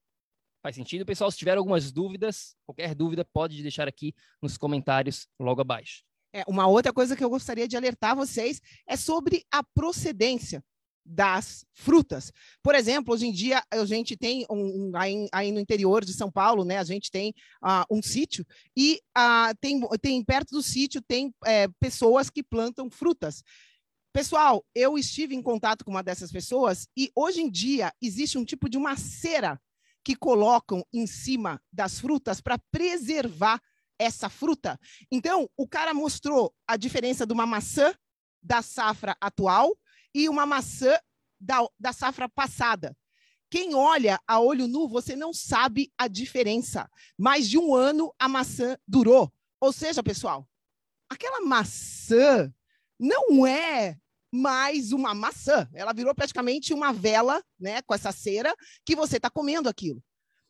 Faz 0.63 0.77
sentido, 0.77 1.05
pessoal? 1.05 1.29
Se 1.29 1.37
tiver 1.37 1.59
algumas 1.59 1.91
dúvidas, 1.91 2.55
qualquer 2.65 2.95
dúvida, 2.95 3.25
pode 3.25 3.61
deixar 3.63 3.89
aqui 3.89 4.15
nos 4.41 4.57
comentários 4.57 5.27
logo 5.41 5.61
abaixo. 5.61 6.05
É, 6.33 6.45
uma 6.47 6.69
outra 6.69 6.93
coisa 6.93 7.17
que 7.17 7.25
eu 7.25 7.29
gostaria 7.29 7.67
de 7.67 7.77
alertar 7.77 8.15
vocês 8.15 8.61
é 8.87 8.97
sobre 8.97 9.45
a 9.51 9.65
procedência 9.65 10.65
das 11.05 11.67
frutas. 11.75 12.31
Por 12.63 12.77
exemplo, 12.77 13.13
hoje 13.13 13.27
em 13.27 13.33
dia 13.33 13.61
a 13.73 13.85
gente 13.85 14.17
tem 14.17 14.47
um, 14.49 14.91
um 14.91 14.93
aí, 14.97 15.29
aí, 15.33 15.51
no 15.51 15.59
interior 15.59 16.05
de 16.05 16.15
São 16.15 16.31
Paulo, 16.31 16.65
né? 16.65 16.79
A 16.79 16.85
gente 16.85 17.11
tem 17.11 17.35
uh, 17.61 17.85
um 17.91 18.01
sítio 18.01 18.47
e 18.77 19.01
uh, 19.19 19.53
tem, 19.61 19.81
tem 20.01 20.25
perto 20.25 20.51
do 20.53 20.63
sítio 20.63 21.03
tem 21.03 21.35
é, 21.45 21.67
pessoas 21.81 22.31
que 22.31 22.41
plantam 22.41 22.89
frutas. 22.89 23.43
Pessoal, 24.13 24.65
eu 24.77 24.97
estive 24.97 25.35
em 25.35 25.43
contato 25.43 25.85
com 25.85 25.91
uma 25.91 26.05
dessas 26.05 26.31
pessoas 26.31 26.87
e 26.97 27.11
hoje 27.17 27.41
em 27.41 27.51
dia 27.51 27.93
existe 28.01 28.39
um 28.39 28.45
tipo 28.45 28.69
de 28.69 28.79
uma 28.79 28.97
cera 28.97 29.61
que 30.05 30.17
colocam 30.17 30.85
em 30.93 31.07
cima 31.07 31.61
das 31.73 32.01
frutas 32.01 32.41
para 32.41 32.59
preservar 32.71 33.61
essa 33.99 34.29
fruta. 34.29 34.79
Então, 35.11 35.49
o 35.57 35.69
cara 35.69 35.95
mostrou 35.95 36.55
a 36.67 36.77
diferença 36.77 37.27
de 37.27 37.33
uma 37.33 37.47
maçã 37.47 37.95
da 38.43 38.61
safra 38.61 39.17
atual 39.21 39.77
e 40.15 40.29
uma 40.29 40.45
maçã 40.45 40.99
da, 41.41 41.67
da 41.79 41.93
safra 41.93 42.29
passada. 42.29 42.97
Quem 43.51 43.75
olha 43.75 44.19
a 44.27 44.41
olho 44.41 44.67
nu, 44.67 44.89
você 44.89 45.15
não 45.15 45.33
sabe 45.33 45.93
a 45.97 46.09
diferença. 46.09 46.89
Mais 47.19 47.49
de 47.49 47.59
um 47.59 47.75
ano 47.75 48.13
a 48.19 48.29
maçã 48.29 48.77
durou. 48.89 49.33
Ou 49.61 49.73
seja, 49.73 50.03
pessoal, 50.03 50.49
aquela 51.09 51.41
maçã 51.43 52.53
não 52.99 53.47
é 53.47 53.99
mais 54.33 54.93
uma 54.93 55.15
maçã. 55.15 55.69
Ela 55.75 55.93
virou 55.93 56.15
praticamente 56.15 56.73
uma 56.73 56.93
vela, 56.93 57.43
né, 57.61 57.83
com 57.83 57.95
essa 57.95 58.11
cera, 58.11 58.55
que 58.85 58.97
você 58.97 59.19
está 59.19 59.29
comendo 59.29 59.69
aquilo. 59.69 60.03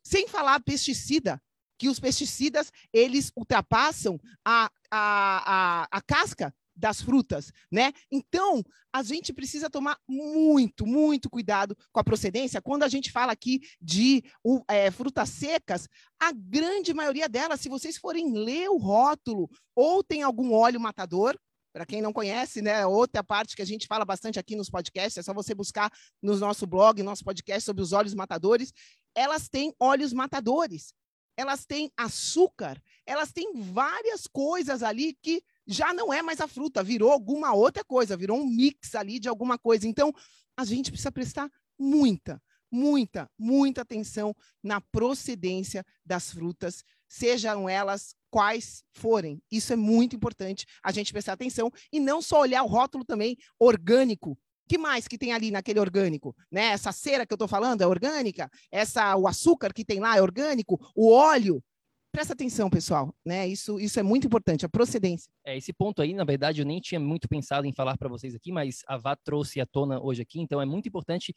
Sem 0.05 0.29
falar 0.29 0.61
pesticida, 0.61 1.43
que 1.79 1.89
os 1.89 1.99
pesticidas, 1.99 2.71
eles 2.93 3.33
ultrapassam 3.37 4.19
a, 4.45 4.71
a, 4.91 5.83
a, 5.83 5.89
a 5.91 6.01
casca 6.01 6.55
das 6.75 7.03
frutas, 7.03 7.53
né? 7.71 7.93
Então, 8.11 8.63
a 8.93 9.03
gente 9.03 9.33
precisa 9.33 9.69
tomar 9.69 9.99
muito, 10.09 10.87
muito 10.87 11.29
cuidado 11.29 11.77
com 11.93 12.01
a 12.01 12.05
procedência. 12.05 12.63
Quando 12.63 12.83
a 12.83 12.89
gente 12.89 13.11
fala 13.11 13.33
aqui 13.33 13.61
de 13.81 14.23
é, 14.69 14.91
frutas 14.91 15.29
secas, 15.29 15.89
a 16.21 16.33
grande 16.33 16.95
maioria 16.95 17.29
delas, 17.29 17.61
se 17.61 17.69
vocês 17.69 17.97
forem 17.97 18.33
ler 18.33 18.69
o 18.71 18.79
rótulo, 18.79 19.51
ou 19.75 20.03
tem 20.03 20.23
algum 20.23 20.53
óleo 20.53 20.81
matador, 20.81 21.39
para 21.73 21.87
quem 21.87 22.03
não 22.03 22.13
conhece, 22.13 22.61
né, 22.61 22.87
outra 22.87 23.25
parte 23.25 23.57
que 23.57 23.63
a 23.63 23.67
gente 23.67 23.87
fala 23.87 24.05
bastante 24.05 24.39
aqui 24.39 24.55
nos 24.55 24.69
podcasts, 24.69 25.17
é 25.17 25.23
só 25.23 25.33
você 25.33 25.55
buscar 25.55 25.91
no 26.21 26.37
nosso 26.37 26.67
blog, 26.67 27.03
nosso 27.03 27.25
podcast 27.25 27.65
sobre 27.65 27.83
os 27.83 27.93
óleos 27.93 28.15
matadores. 28.15 28.73
Elas 29.15 29.49
têm 29.49 29.75
óleos 29.81 30.13
matadores, 30.13 30.95
elas 31.37 31.65
têm 31.65 31.91
açúcar, 31.97 32.81
elas 33.07 33.33
têm 33.33 33.53
várias 33.55 34.27
coisas 34.27 34.83
ali 34.83 35.17
que 35.23 35.43
já 35.67 35.95
não 35.95 36.13
é 36.13 36.21
mais 36.21 36.41
a 36.41 36.49
fruta, 36.49 36.83
virou 36.83 37.11
alguma 37.11 37.55
outra 37.55 37.85
coisa, 37.85 38.17
virou 38.17 38.39
um 38.39 38.47
mix 38.47 38.95
ali 38.95 39.19
de 39.19 39.29
alguma 39.29 39.59
coisa. 39.59 39.89
Então, 39.89 40.13
a 40.57 40.65
gente 40.65 40.91
precisa 40.91 41.11
prestar 41.11 41.51
muita, 41.79 42.43
muita, 42.71 43.31
muita 43.39 43.81
atenção 43.81 44.35
na 44.63 44.81
procedência 44.81 45.85
das 46.05 46.31
frutas, 46.31 46.85
sejam 47.09 47.69
elas 47.69 48.15
quais 48.33 48.83
forem. 48.95 49.43
Isso 49.51 49.75
é 49.75 49.77
muito 49.77 50.17
importante 50.17 50.65
a 50.83 50.91
gente 50.91 51.13
prestar 51.13 51.35
atenção 51.35 51.71
e 51.93 52.01
não 52.01 52.23
só 52.23 52.41
olhar 52.41 52.63
o 52.63 52.67
rótulo 52.67 53.05
também 53.05 53.37
orgânico. 53.61 54.39
que 54.67 54.79
mais 54.79 55.07
que 55.07 55.19
tem 55.19 55.33
ali 55.35 55.51
naquele 55.51 55.79
orgânico? 55.79 56.35
Né? 56.51 56.69
Essa 56.69 56.93
cera 56.93 57.27
que 57.27 57.33
eu 57.33 57.37
estou 57.37 57.47
falando 57.47 57.83
é 57.83 57.87
orgânica? 57.87 58.51
Essa, 58.71 59.15
o 59.17 59.29
açúcar 59.29 59.71
que 59.75 59.85
tem 59.85 60.01
lá 60.01 60.17
é 60.17 60.23
orgânico? 60.23 60.81
O 60.97 61.13
óleo? 61.13 61.63
Presta 62.11 62.33
atenção, 62.33 62.71
pessoal, 62.71 63.15
né? 63.25 63.49
Isso, 63.49 63.81
isso 63.81 63.99
é 63.99 64.03
muito 64.03 64.27
importante, 64.27 64.67
a 64.67 64.69
procedência. 64.69 65.31
É, 65.45 65.57
esse 65.57 65.73
ponto 65.73 66.03
aí, 66.03 66.13
na 66.13 66.25
verdade, 66.25 66.61
eu 66.61 66.67
nem 66.67 66.79
tinha 66.79 67.01
muito 67.01 67.27
pensado 67.27 67.67
em 67.67 67.73
falar 67.73 67.97
para 67.97 68.09
vocês 68.09 68.35
aqui, 68.35 68.53
mas 68.53 68.83
a 68.87 68.99
Vá 68.99 69.17
trouxe 69.17 69.63
à 69.63 69.67
tona 69.67 69.99
hoje 69.99 70.21
aqui, 70.21 70.39
então 70.39 70.61
é 70.61 70.67
muito 70.67 70.87
importante 70.87 71.35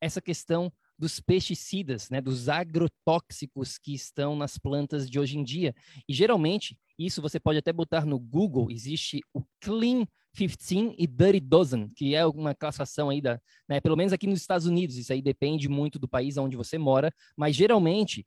essa 0.00 0.22
questão 0.22 0.72
dos 0.98 1.20
pesticidas, 1.20 2.08
né, 2.10 2.20
dos 2.20 2.48
agrotóxicos 2.48 3.78
que 3.78 3.94
estão 3.94 4.36
nas 4.36 4.56
plantas 4.58 5.08
de 5.10 5.18
hoje 5.18 5.38
em 5.38 5.44
dia. 5.44 5.74
E 6.08 6.14
geralmente, 6.14 6.78
isso 6.98 7.20
você 7.20 7.40
pode 7.40 7.58
até 7.58 7.72
botar 7.72 8.04
no 8.06 8.18
Google, 8.18 8.70
existe 8.70 9.20
o 9.32 9.42
Clean 9.60 10.06
15 10.34 10.94
e 10.98 11.06
Dirty 11.06 11.40
Dozen, 11.40 11.88
que 11.90 12.14
é 12.14 12.26
uma 12.26 12.54
classificação 12.54 13.08
aí 13.08 13.20
da, 13.20 13.40
né, 13.68 13.80
pelo 13.80 13.96
menos 13.96 14.12
aqui 14.12 14.26
nos 14.26 14.40
Estados 14.40 14.66
Unidos, 14.66 14.96
isso 14.96 15.12
aí 15.12 15.22
depende 15.22 15.68
muito 15.68 15.98
do 15.98 16.08
país 16.08 16.36
onde 16.36 16.56
você 16.56 16.76
mora, 16.76 17.12
mas 17.36 17.54
geralmente 17.54 18.26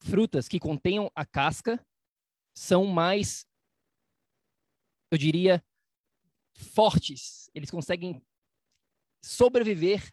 frutas 0.00 0.48
que 0.48 0.58
contenham 0.58 1.10
a 1.14 1.24
casca 1.24 1.84
são 2.54 2.84
mais, 2.86 3.46
eu 5.10 5.18
diria, 5.18 5.62
fortes. 6.54 7.48
Eles 7.54 7.70
conseguem 7.70 8.22
sobreviver 9.24 10.12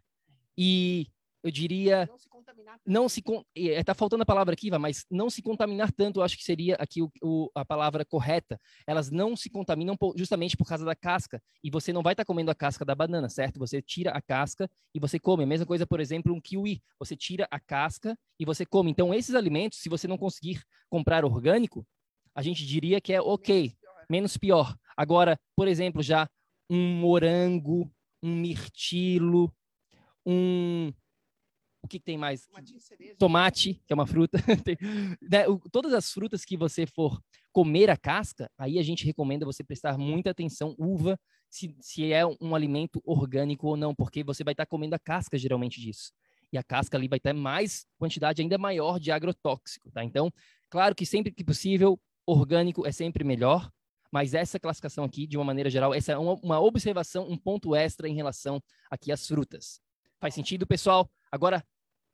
e, 0.57 1.07
eu 1.43 1.51
diria, 1.51 2.05
não 2.05 2.17
se 2.17 2.29
contaminar. 2.29 2.79
Não 2.85 3.09
se 3.09 3.23
está 3.55 3.93
faltando 3.93 4.23
a 4.23 4.25
palavra 4.25 4.53
aqui, 4.53 4.69
mas 4.71 5.05
não 5.09 5.29
se 5.29 5.41
contaminar 5.41 5.91
tanto. 5.91 6.19
Eu 6.19 6.23
acho 6.23 6.37
que 6.37 6.43
seria 6.43 6.75
aqui 6.75 7.01
o, 7.01 7.09
o, 7.23 7.49
a 7.55 7.63
palavra 7.63 8.03
correta. 8.03 8.59
Elas 8.85 9.09
não 9.09 9.35
se 9.35 9.49
contaminam 9.49 9.95
justamente 10.15 10.57
por 10.57 10.67
causa 10.67 10.83
da 10.83 10.95
casca. 10.95 11.41
E 11.63 11.69
você 11.69 11.93
não 11.93 12.03
vai 12.03 12.13
estar 12.13 12.23
tá 12.23 12.27
comendo 12.27 12.51
a 12.51 12.55
casca 12.55 12.83
da 12.83 12.93
banana, 12.93 13.29
certo? 13.29 13.57
Você 13.59 13.81
tira 13.81 14.11
a 14.11 14.21
casca 14.21 14.69
e 14.93 14.99
você 14.99 15.17
come. 15.17 15.43
A 15.43 15.47
mesma 15.47 15.65
coisa, 15.65 15.87
por 15.87 15.99
exemplo, 15.99 16.33
um 16.33 16.41
kiwi. 16.41 16.81
Você 16.99 17.15
tira 17.15 17.47
a 17.49 17.59
casca 17.59 18.17
e 18.37 18.45
você 18.45 18.65
come. 18.65 18.91
Então, 18.91 19.13
esses 19.13 19.33
alimentos, 19.33 19.79
se 19.79 19.87
você 19.87 20.07
não 20.07 20.17
conseguir 20.17 20.61
comprar 20.89 21.23
orgânico, 21.23 21.87
a 22.35 22.41
gente 22.41 22.65
diria 22.65 22.99
que 22.99 23.13
é 23.13 23.21
ok, 23.21 23.73
menos 24.09 24.35
pior. 24.37 24.75
Agora, 24.95 25.39
por 25.55 25.67
exemplo, 25.67 26.03
já 26.03 26.29
um 26.69 26.95
morango, 26.95 27.89
um 28.21 28.35
mirtilo, 28.35 29.51
um 30.25 30.91
o 31.81 31.87
que, 31.87 31.99
que 31.99 32.05
tem 32.05 32.17
mais? 32.17 32.47
Tomate, 33.17 33.81
que 33.85 33.93
é 33.93 33.95
uma 33.95 34.07
fruta. 34.07 34.37
tem, 34.65 34.77
né, 35.21 35.47
o, 35.47 35.59
todas 35.71 35.93
as 35.93 36.11
frutas 36.11 36.43
que 36.43 36.57
você 36.57 36.85
for 36.85 37.21
comer 37.51 37.89
a 37.89 37.97
casca, 37.97 38.49
aí 38.57 38.77
a 38.77 38.83
gente 38.83 39.05
recomenda 39.05 39.45
você 39.45 39.63
prestar 39.63 39.97
muita 39.97 40.29
atenção, 40.29 40.75
uva, 40.77 41.19
se, 41.49 41.75
se 41.79 42.11
é 42.11 42.25
um 42.25 42.53
alimento 42.53 43.01
orgânico 43.03 43.67
ou 43.67 43.77
não, 43.77 43.95
porque 43.95 44.23
você 44.23 44.43
vai 44.43 44.53
estar 44.53 44.65
comendo 44.65 44.95
a 44.95 44.99
casca 44.99 45.37
geralmente 45.37 45.79
disso 45.81 46.11
e 46.51 46.57
a 46.57 46.63
casca 46.63 46.97
ali 46.97 47.07
vai 47.07 47.19
ter 47.19 47.33
mais 47.33 47.85
quantidade 47.97 48.41
ainda 48.41 48.57
maior 48.57 48.99
de 48.99 49.11
agrotóxico, 49.11 49.91
tá? 49.91 50.03
Então, 50.03 50.31
claro 50.69 50.95
que 50.95 51.05
sempre 51.05 51.31
que 51.31 51.43
possível, 51.43 51.99
orgânico 52.25 52.85
é 52.85 52.91
sempre 52.91 53.23
melhor, 53.23 53.71
mas 54.11 54.33
essa 54.33 54.59
classificação 54.59 55.03
aqui, 55.03 55.27
de 55.27 55.37
uma 55.37 55.43
maneira 55.43 55.69
geral, 55.69 55.93
essa 55.93 56.13
é 56.13 56.17
uma, 56.17 56.33
uma 56.41 56.59
observação, 56.59 57.27
um 57.29 57.37
ponto 57.37 57.75
extra 57.75 58.07
em 58.07 58.15
relação 58.15 58.61
aqui 58.89 59.11
às 59.11 59.27
frutas. 59.27 59.79
Faz 60.19 60.33
sentido, 60.33 60.65
pessoal? 60.65 61.09
Agora, 61.31 61.63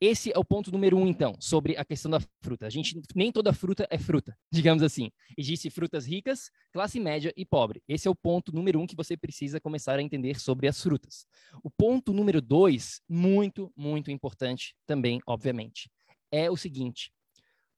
esse 0.01 0.31
é 0.31 0.37
o 0.37 0.43
ponto 0.43 0.71
número 0.71 0.97
um, 0.97 1.07
então, 1.07 1.35
sobre 1.39 1.77
a 1.77 1.85
questão 1.85 2.11
da 2.11 2.19
fruta. 2.43 2.67
A 2.67 2.69
gente 2.69 3.01
nem 3.15 3.31
toda 3.31 3.53
fruta 3.53 3.87
é 3.89 3.97
fruta, 3.97 4.37
digamos 4.51 4.83
assim. 4.83 5.09
Existem 5.37 5.71
frutas 5.71 6.05
ricas, 6.05 6.51
classe 6.73 6.99
média 6.99 7.33
e 7.35 7.45
pobre. 7.45 7.81
Esse 7.87 8.07
é 8.07 8.11
o 8.11 8.15
ponto 8.15 8.53
número 8.53 8.79
um 8.79 8.85
que 8.85 8.95
você 8.95 9.15
precisa 9.15 9.59
começar 9.59 9.97
a 9.97 10.01
entender 10.01 10.39
sobre 10.39 10.67
as 10.67 10.81
frutas. 10.81 11.25
O 11.63 11.71
ponto 11.71 12.11
número 12.11 12.41
dois, 12.41 13.01
muito, 13.07 13.71
muito 13.75 14.11
importante 14.11 14.75
também, 14.85 15.21
obviamente, 15.25 15.89
é 16.29 16.51
o 16.51 16.57
seguinte: 16.57 17.11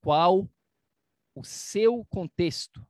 qual 0.01 0.49
o 1.35 1.43
seu 1.43 2.03
contexto? 2.09 2.85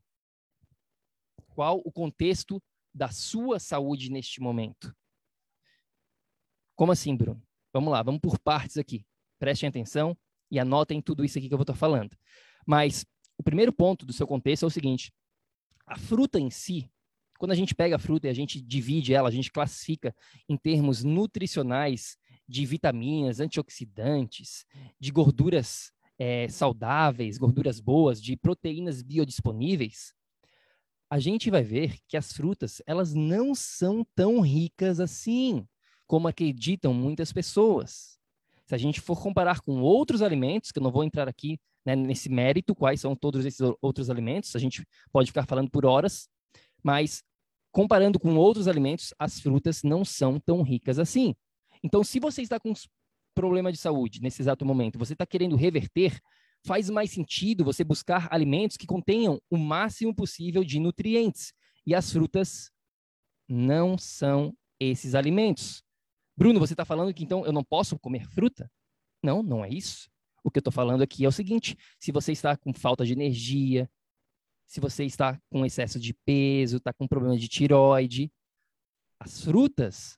Qual 1.49 1.81
o 1.83 1.91
contexto 1.91 2.63
da 2.93 3.09
sua 3.09 3.59
saúde 3.59 4.09
neste 4.09 4.39
momento? 4.39 4.95
Como 6.75 6.91
assim, 6.91 7.15
Bruno? 7.15 7.46
Vamos 7.77 7.91
lá, 7.91 8.01
vamos 8.01 8.19
por 8.19 8.39
partes 8.39 8.75
aqui. 8.75 9.05
Prestem 9.37 9.69
atenção 9.69 10.17
e 10.49 10.57
anotem 10.57 10.99
tudo 10.99 11.23
isso 11.23 11.37
aqui 11.37 11.47
que 11.47 11.53
eu 11.53 11.57
vou 11.59 11.61
estar 11.61 11.75
falando. 11.75 12.17
Mas 12.65 13.05
o 13.37 13.43
primeiro 13.43 13.71
ponto 13.71 14.03
do 14.03 14.11
seu 14.11 14.25
contexto 14.25 14.63
é 14.63 14.65
o 14.65 14.71
seguinte: 14.71 15.13
a 15.85 15.95
fruta 15.95 16.39
em 16.39 16.49
si, 16.49 16.89
quando 17.37 17.51
a 17.51 17.55
gente 17.55 17.75
pega 17.75 17.95
a 17.95 17.99
fruta 17.99 18.25
e 18.25 18.31
a 18.31 18.33
gente 18.33 18.59
divide 18.59 19.13
ela, 19.13 19.29
a 19.29 19.31
gente 19.31 19.51
classifica 19.51 20.11
em 20.49 20.57
termos 20.57 21.03
nutricionais 21.03 22.17
de 22.49 22.65
vitaminas, 22.65 23.39
antioxidantes, 23.39 24.65
de 24.99 25.11
gorduras 25.11 25.91
é, 26.17 26.49
saudáveis, 26.49 27.37
gorduras 27.37 27.79
boas, 27.79 28.19
de 28.19 28.35
proteínas 28.35 29.03
biodisponíveis, 29.03 30.15
a 31.11 31.19
gente 31.19 31.51
vai 31.51 31.61
ver 31.61 31.99
que 32.07 32.17
as 32.17 32.33
frutas 32.33 32.81
elas 32.87 33.13
não 33.13 33.53
são 33.53 34.03
tão 34.15 34.41
ricas 34.41 34.99
assim 34.99 35.63
como 36.07 36.27
acreditam 36.27 36.93
muitas 36.93 37.31
pessoas. 37.31 38.17
Se 38.65 38.73
a 38.73 38.77
gente 38.77 38.99
for 38.99 39.21
comparar 39.21 39.61
com 39.61 39.81
outros 39.81 40.21
alimentos, 40.21 40.71
que 40.71 40.79
eu 40.79 40.83
não 40.83 40.91
vou 40.91 41.03
entrar 41.03 41.27
aqui 41.27 41.59
né, 41.85 41.95
nesse 41.95 42.29
mérito, 42.29 42.75
quais 42.75 42.99
são 42.99 43.15
todos 43.15 43.45
esses 43.45 43.61
outros 43.81 44.09
alimentos, 44.09 44.55
a 44.55 44.59
gente 44.59 44.85
pode 45.11 45.27
ficar 45.27 45.45
falando 45.45 45.69
por 45.69 45.85
horas, 45.85 46.27
mas 46.83 47.23
comparando 47.71 48.19
com 48.19 48.35
outros 48.35 48.67
alimentos, 48.67 49.13
as 49.19 49.39
frutas 49.39 49.83
não 49.83 50.03
são 50.03 50.39
tão 50.39 50.61
ricas 50.63 50.99
assim. 50.99 51.35
Então, 51.83 52.03
se 52.03 52.19
você 52.19 52.41
está 52.41 52.59
com 52.59 52.73
problema 53.35 53.71
de 53.71 53.77
saúde 53.77 54.19
nesse 54.21 54.41
exato 54.41 54.65
momento, 54.65 54.97
você 54.97 55.13
está 55.13 55.25
querendo 55.25 55.55
reverter, 55.55 56.19
faz 56.65 56.89
mais 56.89 57.11
sentido 57.11 57.63
você 57.63 57.83
buscar 57.83 58.27
alimentos 58.31 58.77
que 58.77 58.87
contenham 58.87 59.39
o 59.49 59.57
máximo 59.57 60.13
possível 60.13 60.63
de 60.63 60.79
nutrientes. 60.79 61.53
E 61.85 61.93
as 61.93 62.11
frutas 62.11 62.71
não 63.47 63.97
são 63.97 64.53
esses 64.79 65.15
alimentos. 65.15 65.83
Bruno, 66.37 66.59
você 66.59 66.73
está 66.73 66.85
falando 66.85 67.13
que 67.13 67.23
então 67.23 67.45
eu 67.45 67.51
não 67.51 67.63
posso 67.63 67.97
comer 67.97 68.27
fruta? 68.29 68.69
Não, 69.23 69.41
não 69.41 69.65
é 69.65 69.69
isso. 69.69 70.07
O 70.43 70.51
que 70.51 70.59
eu 70.59 70.61
estou 70.61 70.71
falando 70.71 71.01
aqui 71.01 71.25
é 71.25 71.27
o 71.27 71.31
seguinte: 71.31 71.75
se 71.99 72.11
você 72.11 72.31
está 72.31 72.55
com 72.55 72.71
falta 72.71 73.03
de 73.03 73.13
energia, 73.13 73.89
se 74.67 74.79
você 74.79 75.03
está 75.03 75.39
com 75.49 75.65
excesso 75.65 75.99
de 75.99 76.13
peso, 76.13 76.77
está 76.77 76.93
com 76.93 77.07
problema 77.07 77.37
de 77.37 77.47
tiroide, 77.47 78.31
as 79.19 79.41
frutas, 79.41 80.17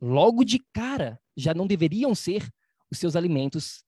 logo 0.00 0.44
de 0.44 0.60
cara, 0.72 1.18
já 1.36 1.54
não 1.54 1.66
deveriam 1.66 2.14
ser 2.14 2.46
os 2.90 2.98
seus 2.98 3.16
alimentos 3.16 3.82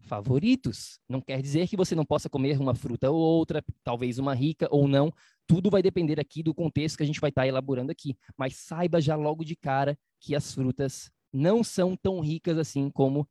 favoritos. 0.00 0.98
Não 1.08 1.20
quer 1.20 1.40
dizer 1.40 1.68
que 1.68 1.76
você 1.76 1.94
não 1.94 2.04
possa 2.04 2.28
comer 2.28 2.58
uma 2.58 2.74
fruta 2.74 3.10
ou 3.10 3.18
outra, 3.18 3.64
talvez 3.84 4.18
uma 4.18 4.34
rica 4.34 4.66
ou 4.70 4.88
não. 4.88 5.12
Tudo 5.46 5.70
vai 5.70 5.82
depender 5.82 6.18
aqui 6.18 6.42
do 6.42 6.54
contexto 6.54 6.96
que 6.96 7.02
a 7.02 7.06
gente 7.06 7.20
vai 7.20 7.30
estar 7.30 7.42
tá 7.42 7.46
elaborando 7.46 7.92
aqui. 7.92 8.16
Mas 8.36 8.56
saiba 8.56 9.00
já 9.00 9.14
logo 9.14 9.44
de 9.44 9.54
cara 9.54 9.96
que 10.18 10.34
as 10.34 10.52
frutas 10.52 11.10
não 11.32 11.62
são 11.62 11.96
tão 11.96 12.20
ricas 12.20 12.58
assim 12.58 12.90
como 12.90 13.28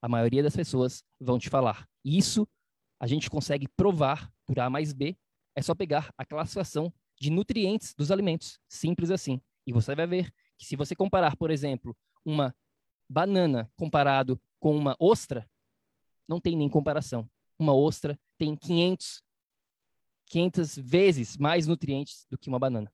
a 0.00 0.08
maioria 0.08 0.42
das 0.42 0.54
pessoas 0.54 1.04
vão 1.20 1.38
te 1.38 1.48
falar. 1.48 1.88
Isso 2.04 2.46
a 3.00 3.06
gente 3.06 3.30
consegue 3.30 3.68
provar 3.68 4.32
por 4.46 4.58
A 4.58 4.68
mais 4.68 4.92
B. 4.92 5.16
É 5.56 5.62
só 5.62 5.74
pegar 5.74 6.12
a 6.16 6.24
classificação 6.24 6.92
de 7.18 7.30
nutrientes 7.30 7.94
dos 7.94 8.10
alimentos. 8.10 8.58
Simples 8.68 9.10
assim. 9.10 9.40
E 9.66 9.72
você 9.72 9.94
vai 9.94 10.06
ver 10.06 10.32
que 10.58 10.66
se 10.66 10.76
você 10.76 10.94
comparar, 10.94 11.36
por 11.36 11.50
exemplo, 11.50 11.96
uma 12.24 12.54
banana 13.08 13.70
comparado 13.76 14.40
com 14.58 14.76
uma 14.76 14.96
ostra, 14.98 15.48
não 16.28 16.40
tem 16.40 16.56
nem 16.56 16.68
comparação. 16.68 17.28
Uma 17.58 17.74
ostra 17.74 18.18
tem 18.36 18.56
500, 18.56 19.22
500 20.26 20.76
vezes 20.76 21.36
mais 21.36 21.66
nutrientes 21.66 22.26
do 22.30 22.36
que 22.36 22.48
uma 22.48 22.58
banana. 22.58 22.92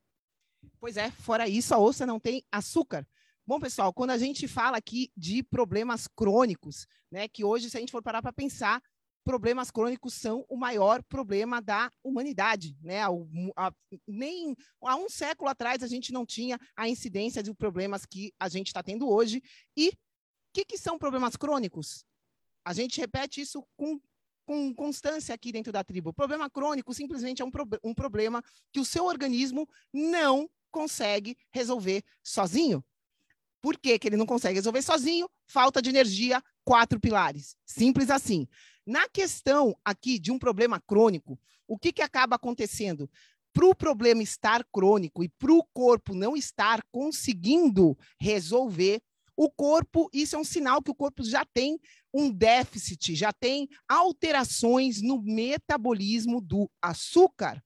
Pois 0.79 0.97
é, 0.97 1.11
fora 1.11 1.49
isso, 1.49 1.75
a 1.75 1.79
ostra 1.79 2.07
não 2.07 2.21
tem 2.21 2.45
açúcar. 2.51 3.07
Bom, 3.51 3.59
pessoal, 3.59 3.93
quando 3.93 4.11
a 4.11 4.17
gente 4.17 4.47
fala 4.47 4.77
aqui 4.77 5.11
de 5.17 5.43
problemas 5.43 6.07
crônicos, 6.07 6.87
né, 7.11 7.27
que 7.27 7.43
hoje, 7.43 7.69
se 7.69 7.77
a 7.77 7.81
gente 7.81 7.91
for 7.91 8.01
parar 8.01 8.23
para 8.23 8.33
pensar, 8.33 8.81
problemas 9.25 9.73
crônicos 9.73 10.15
são 10.15 10.47
o 10.49 10.57
maior 10.57 11.03
problema 11.03 11.61
da 11.61 11.91
humanidade, 12.01 12.79
né? 12.81 13.03
A, 13.03 13.09
a, 13.57 13.73
nem 14.07 14.55
há 14.85 14.95
um 14.95 15.09
século 15.09 15.51
atrás 15.51 15.83
a 15.83 15.89
gente 15.89 16.13
não 16.13 16.25
tinha 16.25 16.61
a 16.77 16.89
incidência 16.89 17.43
de 17.43 17.53
problemas 17.53 18.07
que 18.07 18.33
a 18.39 18.49
gente 18.49 18.69
está 18.69 18.85
tendo 18.85 19.11
hoje. 19.11 19.43
E 19.77 19.89
o 19.89 19.93
que, 20.55 20.65
que 20.65 20.79
são 20.79 20.97
problemas 20.97 21.35
crônicos? 21.35 22.05
A 22.65 22.73
gente 22.73 23.01
repete 23.01 23.41
isso 23.41 23.67
com 23.77 24.01
com 24.47 24.73
constância 24.73 25.35
aqui 25.35 25.51
dentro 25.51 25.73
da 25.73 25.83
tribo. 25.83 26.11
O 26.11 26.15
problema 26.15 26.49
crônico 26.49 26.95
simplesmente 26.95 27.43
é 27.43 27.45
um, 27.45 27.51
pro, 27.51 27.67
um 27.83 27.95
problema 27.95 28.43
que 28.73 28.79
o 28.79 28.85
seu 28.85 29.07
organismo 29.07 29.69
não 29.93 30.49
consegue 30.71 31.37
resolver 31.53 32.05
sozinho. 32.23 32.85
Por 33.61 33.79
que, 33.79 33.99
que 33.99 34.09
ele 34.09 34.17
não 34.17 34.27
consegue 34.27 34.57
resolver 34.57 34.83
sozinho? 34.83 35.29
Falta 35.47 35.83
de 35.83 35.91
energia, 35.91 36.43
quatro 36.65 36.99
pilares. 36.99 37.57
Simples 37.67 38.11
assim. 38.11 38.49
Na 38.87 39.09
questão 39.09 39.77
aqui 39.85 40.19
de 40.19 40.33
um 40.33 40.39
problema 40.39 40.81
crônico, 40.81 41.39
o 41.67 41.79
que, 41.79 41.93
que 41.93 42.03
acaba 42.03 42.37
acontecendo? 42.37 43.09
Para 43.53 43.67
o 43.67 43.75
problema 43.75 44.23
estar 44.23 44.65
crônico 44.73 45.23
e 45.23 45.29
para 45.29 45.53
o 45.53 45.65
corpo 45.73 46.15
não 46.15 46.37
estar 46.37 46.83
conseguindo 46.91 47.97
resolver, 48.19 49.01
o 49.37 49.51
corpo, 49.51 50.11
isso 50.13 50.37
é 50.37 50.39
um 50.39 50.45
sinal 50.45 50.83
que 50.83 50.91
o 50.91 50.95
corpo 50.95 51.25
já 51.25 51.47
tem 51.47 51.81
um 52.13 52.31
déficit, 52.31 53.15
já 53.15 53.33
tem 53.33 53.69
alterações 53.89 55.01
no 55.01 55.23
metabolismo 55.23 56.41
do 56.41 56.71
açúcar. 56.83 57.63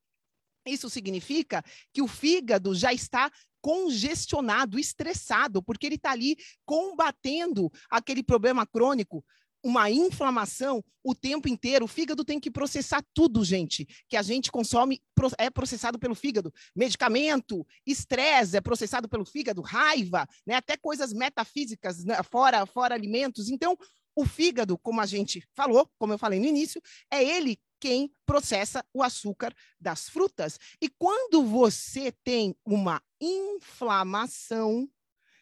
Isso 0.64 0.88
significa 0.88 1.64
que 1.92 2.00
o 2.00 2.06
fígado 2.06 2.74
já 2.74 2.92
está 2.92 3.30
congestionado, 3.64 4.78
estressado, 4.78 5.62
porque 5.62 5.86
ele 5.86 5.94
está 5.94 6.10
ali 6.10 6.36
combatendo 6.66 7.72
aquele 7.88 8.22
problema 8.22 8.66
crônico, 8.66 9.24
uma 9.64 9.90
inflamação 9.90 10.84
o 11.02 11.14
tempo 11.14 11.48
inteiro. 11.48 11.86
O 11.86 11.88
fígado 11.88 12.26
tem 12.26 12.38
que 12.38 12.50
processar 12.50 13.02
tudo, 13.14 13.42
gente, 13.42 13.86
que 14.06 14.18
a 14.18 14.22
gente 14.22 14.52
consome 14.52 15.00
é 15.38 15.48
processado 15.48 15.98
pelo 15.98 16.14
fígado. 16.14 16.52
Medicamento, 16.76 17.66
estresse 17.86 18.54
é 18.54 18.60
processado 18.60 19.08
pelo 19.08 19.24
fígado, 19.24 19.62
raiva, 19.62 20.28
né? 20.46 20.56
até 20.56 20.76
coisas 20.76 21.14
metafísicas, 21.14 22.04
né? 22.04 22.22
fora, 22.30 22.66
fora 22.66 22.94
alimentos. 22.94 23.48
Então, 23.48 23.78
o 24.14 24.26
fígado, 24.26 24.76
como 24.76 25.00
a 25.00 25.06
gente 25.06 25.42
falou, 25.56 25.90
como 25.98 26.12
eu 26.12 26.18
falei 26.18 26.38
no 26.38 26.44
início, 26.44 26.82
é 27.10 27.24
ele 27.24 27.58
quem 27.84 28.10
processa 28.24 28.82
o 28.94 29.02
açúcar 29.02 29.54
das 29.78 30.08
frutas. 30.08 30.58
E 30.80 30.88
quando 30.88 31.44
você 31.44 32.10
tem 32.10 32.56
uma 32.64 33.02
inflamação, 33.20 34.88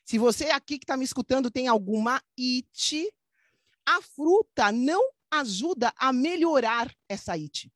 se 0.05 0.19
você 0.19 0.47
aqui 0.47 0.77
que 0.77 0.83
está 0.83 0.97
me 0.97 1.05
escutando 1.05 1.53
tem 1.53 1.69
alguma 1.69 2.21
IT, 2.37 3.09
a 3.87 4.03
fruta 4.03 4.73
não 4.73 5.01
ajuda 5.31 5.95
a 5.97 6.13
melhorar 6.13 6.93
essa 7.09 7.37
IT. 7.37 7.73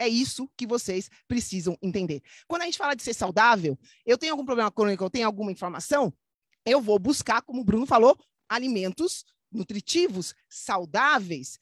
É 0.00 0.08
isso 0.08 0.50
que 0.56 0.66
vocês 0.66 1.08
precisam 1.28 1.78
entender. 1.80 2.20
Quando 2.48 2.62
a 2.62 2.64
gente 2.64 2.76
fala 2.76 2.96
de 2.96 3.04
ser 3.04 3.14
saudável, 3.14 3.78
eu 4.04 4.18
tenho 4.18 4.32
algum 4.32 4.44
problema 4.44 4.72
crônico, 4.72 5.04
eu 5.04 5.10
tenho 5.10 5.26
alguma 5.26 5.52
inflamação, 5.52 6.12
eu 6.64 6.80
vou 6.80 6.98
buscar, 6.98 7.40
como 7.42 7.60
o 7.60 7.64
Bruno 7.64 7.86
falou, 7.86 8.18
alimentos 8.48 9.24
nutritivos, 9.52 10.34
saudáveis, 10.48 11.58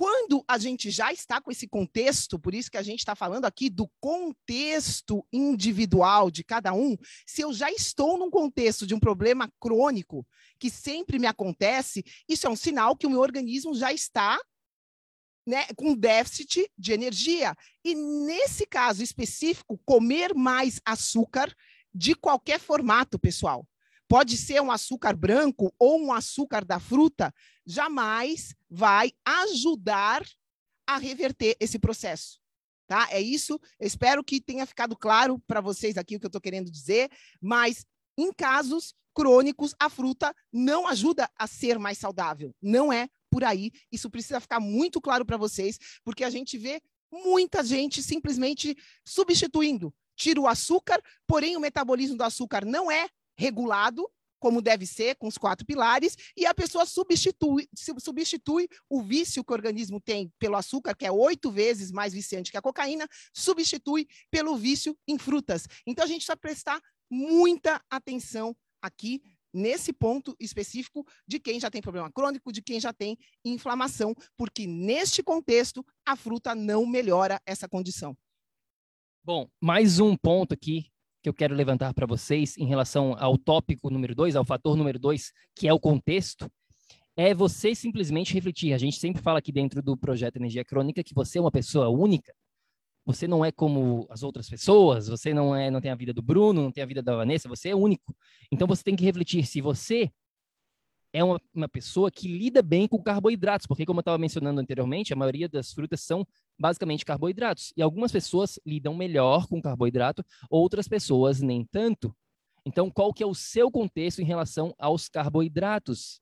quando 0.00 0.42
a 0.48 0.56
gente 0.56 0.90
já 0.90 1.12
está 1.12 1.42
com 1.42 1.50
esse 1.50 1.68
contexto, 1.68 2.38
por 2.38 2.54
isso 2.54 2.70
que 2.70 2.78
a 2.78 2.82
gente 2.82 3.00
está 3.00 3.14
falando 3.14 3.44
aqui 3.44 3.68
do 3.68 3.86
contexto 4.00 5.22
individual 5.30 6.30
de 6.30 6.42
cada 6.42 6.72
um, 6.72 6.96
se 7.26 7.42
eu 7.42 7.52
já 7.52 7.70
estou 7.70 8.16
num 8.16 8.30
contexto 8.30 8.86
de 8.86 8.94
um 8.94 8.98
problema 8.98 9.52
crônico 9.60 10.26
que 10.58 10.70
sempre 10.70 11.18
me 11.18 11.26
acontece, 11.26 12.02
isso 12.26 12.46
é 12.46 12.50
um 12.50 12.56
sinal 12.56 12.96
que 12.96 13.06
o 13.06 13.10
meu 13.10 13.20
organismo 13.20 13.74
já 13.74 13.92
está 13.92 14.40
né, 15.46 15.66
com 15.76 15.94
déficit 15.94 16.66
de 16.78 16.92
energia. 16.94 17.54
E 17.84 17.94
nesse 17.94 18.64
caso 18.64 19.02
específico, 19.02 19.78
comer 19.84 20.34
mais 20.34 20.80
açúcar 20.82 21.54
de 21.94 22.14
qualquer 22.14 22.58
formato, 22.58 23.18
pessoal 23.18 23.66
pode 24.10 24.36
ser 24.36 24.60
um 24.60 24.72
açúcar 24.72 25.14
branco 25.14 25.72
ou 25.78 26.00
um 26.00 26.12
açúcar 26.12 26.64
da 26.64 26.80
fruta, 26.80 27.32
jamais 27.64 28.56
vai 28.68 29.12
ajudar 29.24 30.26
a 30.84 30.98
reverter 30.98 31.56
esse 31.60 31.78
processo. 31.78 32.40
Tá? 32.88 33.06
É 33.12 33.20
isso. 33.20 33.52
Eu 33.78 33.86
espero 33.86 34.24
que 34.24 34.40
tenha 34.40 34.66
ficado 34.66 34.96
claro 34.96 35.38
para 35.46 35.60
vocês 35.60 35.96
aqui 35.96 36.16
o 36.16 36.18
que 36.18 36.26
eu 36.26 36.28
estou 36.28 36.40
querendo 36.40 36.68
dizer, 36.68 37.08
mas 37.40 37.86
em 38.18 38.32
casos 38.32 38.96
crônicos, 39.14 39.76
a 39.78 39.88
fruta 39.88 40.34
não 40.52 40.88
ajuda 40.88 41.30
a 41.38 41.46
ser 41.46 41.78
mais 41.78 41.96
saudável. 41.96 42.52
Não 42.60 42.92
é 42.92 43.08
por 43.30 43.44
aí. 43.44 43.70
Isso 43.92 44.10
precisa 44.10 44.40
ficar 44.40 44.58
muito 44.58 45.00
claro 45.00 45.24
para 45.24 45.36
vocês, 45.36 45.78
porque 46.02 46.24
a 46.24 46.30
gente 46.30 46.58
vê 46.58 46.82
muita 47.12 47.62
gente 47.62 48.02
simplesmente 48.02 48.76
substituindo. 49.06 49.94
Tira 50.16 50.40
o 50.40 50.48
açúcar, 50.48 51.00
porém 51.28 51.56
o 51.56 51.60
metabolismo 51.60 52.16
do 52.16 52.24
açúcar 52.24 52.64
não 52.64 52.90
é 52.90 53.08
regulado, 53.40 54.06
como 54.38 54.60
deve 54.60 54.86
ser, 54.86 55.16
com 55.16 55.26
os 55.26 55.38
quatro 55.38 55.66
pilares, 55.66 56.16
e 56.36 56.44
a 56.44 56.54
pessoa 56.54 56.84
substitui, 56.84 57.66
substitui 57.98 58.68
o 58.88 59.02
vício 59.02 59.42
que 59.42 59.52
o 59.52 59.54
organismo 59.54 59.98
tem 60.00 60.30
pelo 60.38 60.56
açúcar, 60.56 60.94
que 60.94 61.06
é 61.06 61.12
oito 61.12 61.50
vezes 61.50 61.90
mais 61.90 62.12
viciante 62.12 62.50
que 62.50 62.58
a 62.58 62.62
cocaína, 62.62 63.08
substitui 63.34 64.06
pelo 64.30 64.56
vício 64.56 64.96
em 65.08 65.18
frutas. 65.18 65.66
Então 65.86 66.04
a 66.04 66.08
gente 66.08 66.20
precisa 66.20 66.36
prestar 66.36 66.80
muita 67.10 67.82
atenção 67.90 68.54
aqui 68.82 69.22
nesse 69.52 69.92
ponto 69.92 70.36
específico 70.38 71.04
de 71.26 71.40
quem 71.40 71.58
já 71.58 71.70
tem 71.70 71.82
problema 71.82 72.10
crônico, 72.12 72.52
de 72.52 72.62
quem 72.62 72.78
já 72.78 72.92
tem 72.92 73.18
inflamação, 73.44 74.14
porque 74.36 74.66
neste 74.66 75.22
contexto 75.22 75.84
a 76.06 76.14
fruta 76.14 76.54
não 76.54 76.86
melhora 76.86 77.40
essa 77.44 77.68
condição. 77.68 78.16
Bom, 79.24 79.50
mais 79.60 79.98
um 79.98 80.16
ponto 80.16 80.54
aqui 80.54 80.90
que 81.22 81.28
eu 81.28 81.34
quero 81.34 81.54
levantar 81.54 81.92
para 81.92 82.06
vocês 82.06 82.56
em 82.56 82.66
relação 82.66 83.14
ao 83.18 83.36
tópico 83.36 83.90
número 83.90 84.14
dois, 84.14 84.36
ao 84.36 84.44
fator 84.44 84.76
número 84.76 84.98
dois, 84.98 85.32
que 85.54 85.68
é 85.68 85.72
o 85.72 85.80
contexto, 85.80 86.50
é 87.16 87.34
você 87.34 87.74
simplesmente 87.74 88.32
refletir. 88.32 88.72
A 88.72 88.78
gente 88.78 88.96
sempre 88.96 89.22
fala 89.22 89.38
aqui 89.38 89.52
dentro 89.52 89.82
do 89.82 89.96
projeto 89.96 90.36
Energia 90.36 90.64
Crônica 90.64 91.04
que 91.04 91.14
você 91.14 91.38
é 91.38 91.40
uma 91.40 91.50
pessoa 91.50 91.88
única. 91.88 92.32
Você 93.04 93.26
não 93.26 93.44
é 93.44 93.50
como 93.50 94.06
as 94.10 94.22
outras 94.22 94.48
pessoas, 94.48 95.08
você 95.08 95.34
não 95.34 95.54
é, 95.54 95.70
não 95.70 95.80
tem 95.80 95.90
a 95.90 95.94
vida 95.94 96.12
do 96.12 96.22
Bruno, 96.22 96.62
não 96.62 96.70
tem 96.70 96.82
a 96.82 96.86
vida 96.86 97.02
da 97.02 97.16
Vanessa, 97.16 97.48
você 97.48 97.70
é 97.70 97.74
único. 97.74 98.14
Então 98.52 98.68
você 98.68 98.82
tem 98.82 98.94
que 98.94 99.04
refletir 99.04 99.44
se 99.46 99.60
você 99.60 100.10
é 101.12 101.24
uma, 101.24 101.40
uma 101.52 101.68
pessoa 101.68 102.10
que 102.10 102.28
lida 102.28 102.62
bem 102.62 102.86
com 102.86 103.02
carboidratos, 103.02 103.66
porque 103.66 103.84
como 103.84 103.98
eu 103.98 104.02
estava 104.02 104.18
mencionando 104.18 104.60
anteriormente, 104.60 105.12
a 105.12 105.16
maioria 105.16 105.48
das 105.48 105.72
frutas 105.72 106.00
são 106.00 106.26
basicamente 106.58 107.04
carboidratos. 107.04 107.72
E 107.76 107.82
algumas 107.82 108.12
pessoas 108.12 108.58
lidam 108.64 108.94
melhor 108.94 109.46
com 109.46 109.60
carboidrato, 109.60 110.24
outras 110.48 110.86
pessoas 110.86 111.40
nem 111.40 111.64
tanto. 111.64 112.14
Então, 112.64 112.90
qual 112.90 113.12
que 113.12 113.22
é 113.22 113.26
o 113.26 113.34
seu 113.34 113.70
contexto 113.70 114.20
em 114.20 114.24
relação 114.24 114.74
aos 114.78 115.08
carboidratos? 115.08 116.20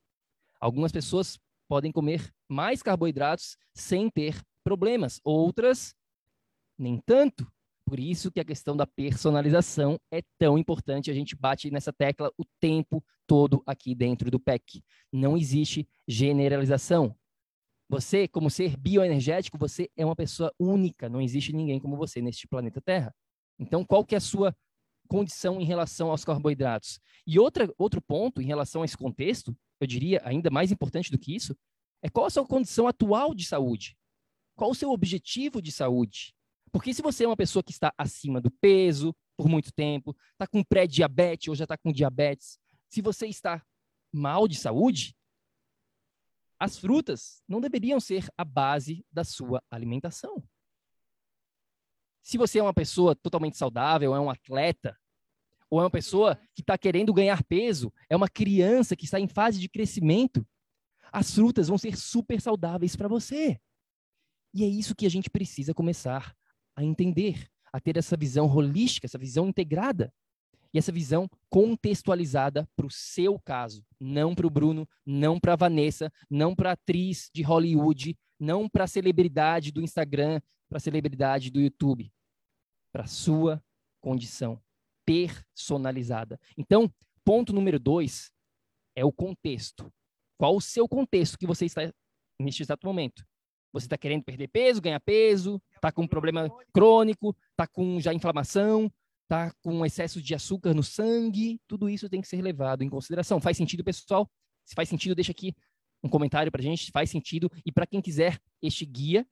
Algumas 0.61 0.93
pessoas 0.93 1.39
podem 1.69 1.93
comer 1.93 2.33
mais 2.49 2.83
carboidratos 2.83 3.57
sem 3.75 4.09
ter 4.09 4.41
problemas, 4.65 5.21
outras 5.23 5.95
nem 6.79 7.01
tanto. 7.05 7.47
Por 7.89 7.99
isso 7.99 8.31
que 8.31 8.39
a 8.39 8.45
questão 8.45 8.77
da 8.77 8.87
personalização 8.87 9.99
é 10.13 10.21
tão 10.39 10.59
importante. 10.59 11.11
A 11.11 11.15
gente 11.15 11.35
bate 11.35 11.71
nessa 11.71 11.91
tecla 11.91 12.31
o 12.37 12.45
tempo 12.61 13.03
todo 13.27 13.63
aqui 13.65 13.95
dentro 13.95 14.31
do 14.31 14.39
PEC. 14.39 14.85
Não 15.11 15.39
existe 15.39 15.89
generalização. 16.07 17.17
Você, 17.89 18.29
como 18.29 18.51
ser 18.51 18.77
bioenergético, 18.77 19.57
você 19.57 19.89
é 19.97 20.05
uma 20.05 20.15
pessoa 20.15 20.53
única. 20.59 21.09
Não 21.09 21.19
existe 21.19 21.51
ninguém 21.55 21.81
como 21.81 21.97
você 21.97 22.21
neste 22.21 22.47
planeta 22.47 22.79
Terra. 22.79 23.15
Então, 23.59 23.83
qual 23.83 24.05
que 24.05 24.15
é 24.15 24.19
a 24.19 24.21
sua 24.21 24.55
condição 25.09 25.59
em 25.59 25.65
relação 25.65 26.11
aos 26.11 26.27
carboidratos? 26.27 27.01
E 27.27 27.39
outra, 27.39 27.73
outro 27.79 28.03
ponto 28.03 28.43
em 28.43 28.47
relação 28.47 28.83
a 28.83 28.85
esse 28.85 28.99
contexto, 28.99 29.57
eu 29.81 29.87
diria 29.87 30.21
ainda 30.27 30.51
mais 30.51 30.71
importante 30.71 31.11
do 31.11 31.19
que 31.19 31.35
isso, 31.35 31.57
é 32.03 32.11
qual 32.11 32.27
a 32.27 32.31
sua 32.31 32.47
condição 32.47 32.87
atual 32.87 33.35
de 33.35 33.47
saúde? 33.47 33.97
Qual 34.55 34.73
o 34.73 34.75
seu 34.75 34.91
objetivo 34.91 35.63
de 35.63 35.73
saúde? 35.73 36.37
Porque 36.69 36.93
se 36.93 37.03
você 37.03 37.25
é 37.25 37.27
uma 37.27 37.37
pessoa 37.37 37.63
que 37.63 37.73
está 37.73 37.93
acima 37.97 38.41
do 38.41 38.51
peso 38.51 39.15
por 39.37 39.49
muito 39.49 39.73
tempo, 39.73 40.17
está 40.33 40.47
com 40.47 40.63
pré-diabetes 40.63 41.49
ou 41.49 41.55
já 41.55 41.65
está 41.65 41.77
com 41.77 41.93
diabetes, 41.93 42.59
se 42.89 43.01
você 43.01 43.27
está 43.27 43.65
mal 44.13 44.49
de 44.49 44.57
saúde, 44.57 45.15
as 46.59 46.77
frutas 46.79 47.43
não 47.47 47.61
deveriam 47.61 48.01
ser 48.01 48.29
a 48.37 48.45
base 48.45 49.05
da 49.13 49.23
sua 49.23 49.63
alimentação. 49.71 50.43
Se 52.23 52.37
você 52.37 52.59
é 52.59 52.63
uma 52.63 52.75
pessoa 52.75 53.15
totalmente 53.15 53.57
saudável, 53.57 54.15
é 54.15 54.21
um 54.21 54.29
atleta, 54.29 54.99
ou 55.71 55.81
é 55.81 55.85
uma 55.85 55.91
pessoa 55.91 56.37
que 56.55 56.63
está 56.63 56.77
querendo 56.77 57.13
ganhar 57.13 57.45
peso, 57.45 57.93
é 58.09 58.17
uma 58.17 58.29
criança 58.29 58.97
que 58.97 59.05
está 59.05 59.21
em 59.21 59.29
fase 59.29 59.61
de 59.61 59.69
crescimento, 59.69 60.47
as 61.13 61.35
frutas 61.35 61.69
vão 61.69 61.79
ser 61.79 61.97
super 61.97 62.41
saudáveis 62.41 62.97
para 62.97 63.09
você. 63.09 63.59
E 64.53 64.65
é 64.65 64.67
isso 64.67 64.95
que 64.95 65.07
a 65.07 65.11
gente 65.11 65.31
precisa 65.31 65.75
começar 65.75 66.35
a 66.79 66.85
entender, 66.85 67.51
a 67.73 67.81
ter 67.81 67.97
essa 67.97 68.17
visão 68.17 68.47
holística, 68.47 69.05
essa 69.05 69.19
visão 69.19 69.49
integrada. 69.49 70.15
E 70.73 70.79
essa 70.79 70.93
visão 70.93 71.29
contextualizada 71.51 72.69
para 72.77 72.87
o 72.87 72.91
seu 72.91 73.37
caso, 73.41 73.85
não 73.99 74.33
para 74.35 74.47
o 74.47 74.51
Bruno, 74.51 74.87
não 75.05 75.41
para 75.41 75.55
a 75.55 75.57
Vanessa, 75.57 76.13
não 76.31 76.55
para 76.55 76.71
a 76.71 76.73
atriz 76.75 77.31
de 77.35 77.43
Hollywood, 77.43 78.17
não 78.39 78.69
para 78.69 78.85
a 78.85 78.87
celebridade 78.87 79.73
do 79.73 79.83
Instagram, 79.83 80.41
para 80.69 80.77
a 80.77 80.81
celebridade 80.81 81.51
do 81.51 81.59
YouTube, 81.59 82.13
para 82.93 83.05
a 83.05 83.09
sua 83.09 83.65
condição 84.01 84.63
personalizada. 85.07 86.39
Então, 86.57 86.93
ponto 87.25 87.53
número 87.53 87.81
dois 87.81 88.31
é 88.95 89.05
o 89.05 89.11
contexto. 89.11 89.91
Qual 90.39 90.55
o 90.55 90.61
seu 90.61 90.87
contexto 90.87 91.39
que 91.39 91.47
você 91.47 91.65
está 91.65 91.91
neste 92.39 92.63
exato 92.63 92.87
momento? 92.87 93.27
Você 93.73 93.87
está 93.87 93.99
querendo 93.99 94.25
perder 94.25 94.49
peso, 94.49 94.81
ganhar 94.81 95.01
peso, 95.01 95.61
está 95.75 95.93
com 95.93 96.03
um 96.03 96.09
problema 96.09 96.49
crônico, 96.73 97.37
está 97.51 97.67
com 97.67 98.01
já 98.01 98.15
inflamação, 98.15 98.91
está 99.25 99.53
com 99.63 99.85
excesso 99.85 100.23
de 100.23 100.35
açúcar 100.35 100.73
no 100.73 100.83
sangue, 100.83 101.61
tudo 101.67 101.89
isso 101.89 102.09
tem 102.09 102.21
que 102.21 102.29
ser 102.29 102.41
levado 102.41 102.83
em 102.83 102.89
consideração. 102.89 103.41
Faz 103.41 103.57
sentido, 103.57 103.85
pessoal? 103.85 104.31
Se 104.65 104.75
faz 104.75 104.89
sentido, 104.89 105.15
deixa 105.15 105.33
aqui 105.33 105.55
um 106.03 106.09
comentário 106.09 106.51
para 106.51 106.61
a 106.61 106.65
gente, 106.65 106.91
faz 106.91 107.11
sentido. 107.11 107.51
E 107.65 107.71
para 107.71 107.87
quem 107.87 108.01
quiser 108.01 108.41
este 108.63 108.87
guia, 108.87 109.27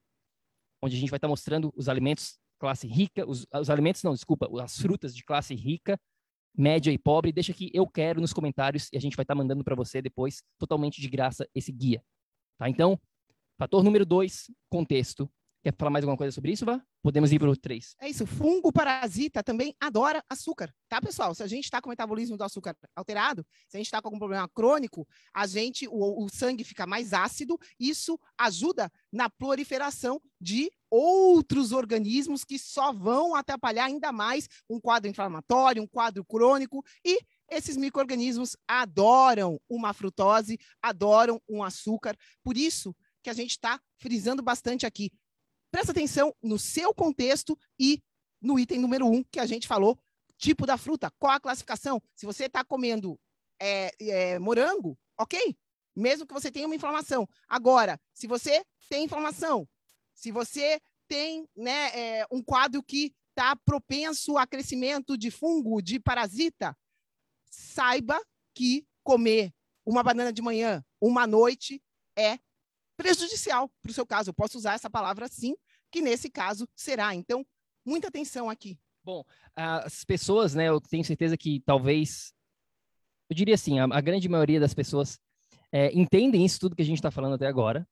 onde 0.82 0.96
a 0.96 0.98
gente 0.98 1.10
vai 1.10 1.16
estar 1.16 1.28
tá 1.28 1.30
mostrando 1.30 1.72
os 1.76 1.88
alimentos 1.88 2.38
classe 2.58 2.86
rica, 2.86 3.28
os, 3.28 3.46
os 3.52 3.70
alimentos, 3.70 4.02
não, 4.02 4.14
desculpa, 4.14 4.48
as 4.62 4.78
frutas 4.78 5.14
de 5.14 5.22
classe 5.22 5.54
rica, 5.54 6.00
média 6.56 6.90
e 6.90 6.98
pobre, 6.98 7.32
deixa 7.32 7.52
aqui 7.52 7.70
eu 7.74 7.86
quero 7.86 8.20
nos 8.20 8.32
comentários 8.32 8.88
e 8.92 8.96
a 8.96 9.00
gente 9.00 9.16
vai 9.16 9.24
estar 9.24 9.34
tá 9.34 9.38
mandando 9.38 9.62
para 9.62 9.74
você 9.74 10.00
depois, 10.00 10.42
totalmente 10.58 11.00
de 11.00 11.08
graça, 11.08 11.48
esse 11.54 11.70
guia. 11.70 12.02
Tá? 12.58 12.68
Então, 12.68 12.98
Fator 13.58 13.82
número 13.82 14.04
dois, 14.04 14.50
contexto. 14.68 15.30
Quer 15.62 15.74
falar 15.76 15.90
mais 15.90 16.04
alguma 16.04 16.16
coisa 16.16 16.32
sobre 16.32 16.52
isso, 16.52 16.64
Vá? 16.64 16.80
Podemos 17.02 17.32
ir 17.32 17.40
para 17.40 17.50
o 17.50 17.56
três. 17.56 17.96
É 18.00 18.08
isso. 18.08 18.24
Fungo 18.24 18.70
parasita 18.70 19.42
também 19.42 19.74
adora 19.80 20.22
açúcar, 20.30 20.72
tá, 20.88 21.00
pessoal? 21.00 21.34
Se 21.34 21.42
a 21.42 21.46
gente 21.46 21.64
está 21.64 21.80
com 21.80 21.88
o 21.88 21.90
metabolismo 21.90 22.36
do 22.36 22.44
açúcar 22.44 22.76
alterado, 22.94 23.44
se 23.68 23.76
a 23.76 23.78
gente 23.78 23.86
está 23.86 24.00
com 24.00 24.08
algum 24.08 24.18
problema 24.18 24.48
crônico, 24.48 25.08
a 25.34 25.44
gente, 25.44 25.88
o, 25.88 26.24
o 26.24 26.28
sangue 26.28 26.62
fica 26.62 26.86
mais 26.86 27.12
ácido. 27.12 27.58
Isso 27.80 28.16
ajuda 28.38 28.92
na 29.12 29.28
proliferação 29.28 30.20
de 30.40 30.70
outros 30.88 31.72
organismos 31.72 32.44
que 32.44 32.58
só 32.58 32.92
vão 32.92 33.34
atrapalhar 33.34 33.86
ainda 33.86 34.12
mais 34.12 34.48
um 34.70 34.78
quadro 34.78 35.10
inflamatório, 35.10 35.82
um 35.82 35.86
quadro 35.86 36.24
crônico 36.24 36.84
e 37.04 37.18
esses 37.50 37.76
micro-organismos 37.76 38.56
adoram 38.68 39.60
uma 39.68 39.92
frutose, 39.92 40.58
adoram 40.82 41.40
um 41.48 41.62
açúcar. 41.62 42.16
Por 42.42 42.56
isso, 42.56 42.94
que 43.26 43.30
a 43.30 43.34
gente 43.34 43.50
está 43.50 43.80
frisando 43.96 44.40
bastante 44.40 44.86
aqui. 44.86 45.10
Presta 45.68 45.90
atenção 45.90 46.32
no 46.40 46.60
seu 46.60 46.94
contexto 46.94 47.58
e 47.76 48.00
no 48.40 48.56
item 48.56 48.78
número 48.78 49.04
um 49.04 49.24
que 49.24 49.40
a 49.40 49.46
gente 49.46 49.66
falou, 49.66 49.98
tipo 50.38 50.64
da 50.64 50.78
fruta, 50.78 51.10
qual 51.18 51.32
a 51.32 51.40
classificação? 51.40 52.00
Se 52.14 52.24
você 52.24 52.44
está 52.44 52.64
comendo 52.64 53.18
é, 53.60 53.90
é, 53.98 54.38
morango, 54.38 54.96
ok, 55.18 55.56
mesmo 55.96 56.24
que 56.24 56.32
você 56.32 56.52
tenha 56.52 56.66
uma 56.66 56.76
inflamação. 56.76 57.28
Agora, 57.48 58.00
se 58.14 58.28
você 58.28 58.64
tem 58.88 59.06
inflamação, 59.06 59.68
se 60.14 60.30
você 60.30 60.80
tem 61.08 61.48
né, 61.56 61.88
é, 61.98 62.26
um 62.30 62.40
quadro 62.40 62.80
que 62.80 63.12
está 63.30 63.56
propenso 63.56 64.38
a 64.38 64.46
crescimento 64.46 65.18
de 65.18 65.32
fungo, 65.32 65.82
de 65.82 65.98
parasita, 65.98 66.78
saiba 67.50 68.22
que 68.54 68.86
comer 69.02 69.52
uma 69.84 70.04
banana 70.04 70.32
de 70.32 70.40
manhã, 70.40 70.84
uma 71.00 71.26
noite, 71.26 71.82
é 72.16 72.38
prejudicial 72.96 73.70
para 73.82 73.90
o 73.90 73.94
seu 73.94 74.06
caso. 74.06 74.30
Eu 74.30 74.34
posso 74.34 74.58
usar 74.58 74.74
essa 74.74 74.90
palavra 74.90 75.28
sim, 75.28 75.54
que 75.90 76.00
nesse 76.00 76.30
caso 76.30 76.68
será. 76.74 77.14
Então, 77.14 77.44
muita 77.84 78.08
atenção 78.08 78.50
aqui. 78.50 78.78
Bom, 79.04 79.24
as 79.54 80.04
pessoas, 80.04 80.54
né, 80.54 80.68
eu 80.68 80.80
tenho 80.80 81.04
certeza 81.04 81.36
que 81.36 81.60
talvez, 81.60 82.32
eu 83.30 83.36
diria 83.36 83.54
assim, 83.54 83.78
a, 83.78 83.84
a 83.84 84.00
grande 84.00 84.28
maioria 84.28 84.58
das 84.58 84.74
pessoas 84.74 85.18
é, 85.70 85.92
entendem 85.92 86.44
isso 86.44 86.58
tudo 86.58 86.74
que 86.74 86.82
a 86.82 86.84
gente 86.86 86.98
está 86.98 87.10
falando 87.10 87.34
até 87.34 87.46
agora, 87.46 87.86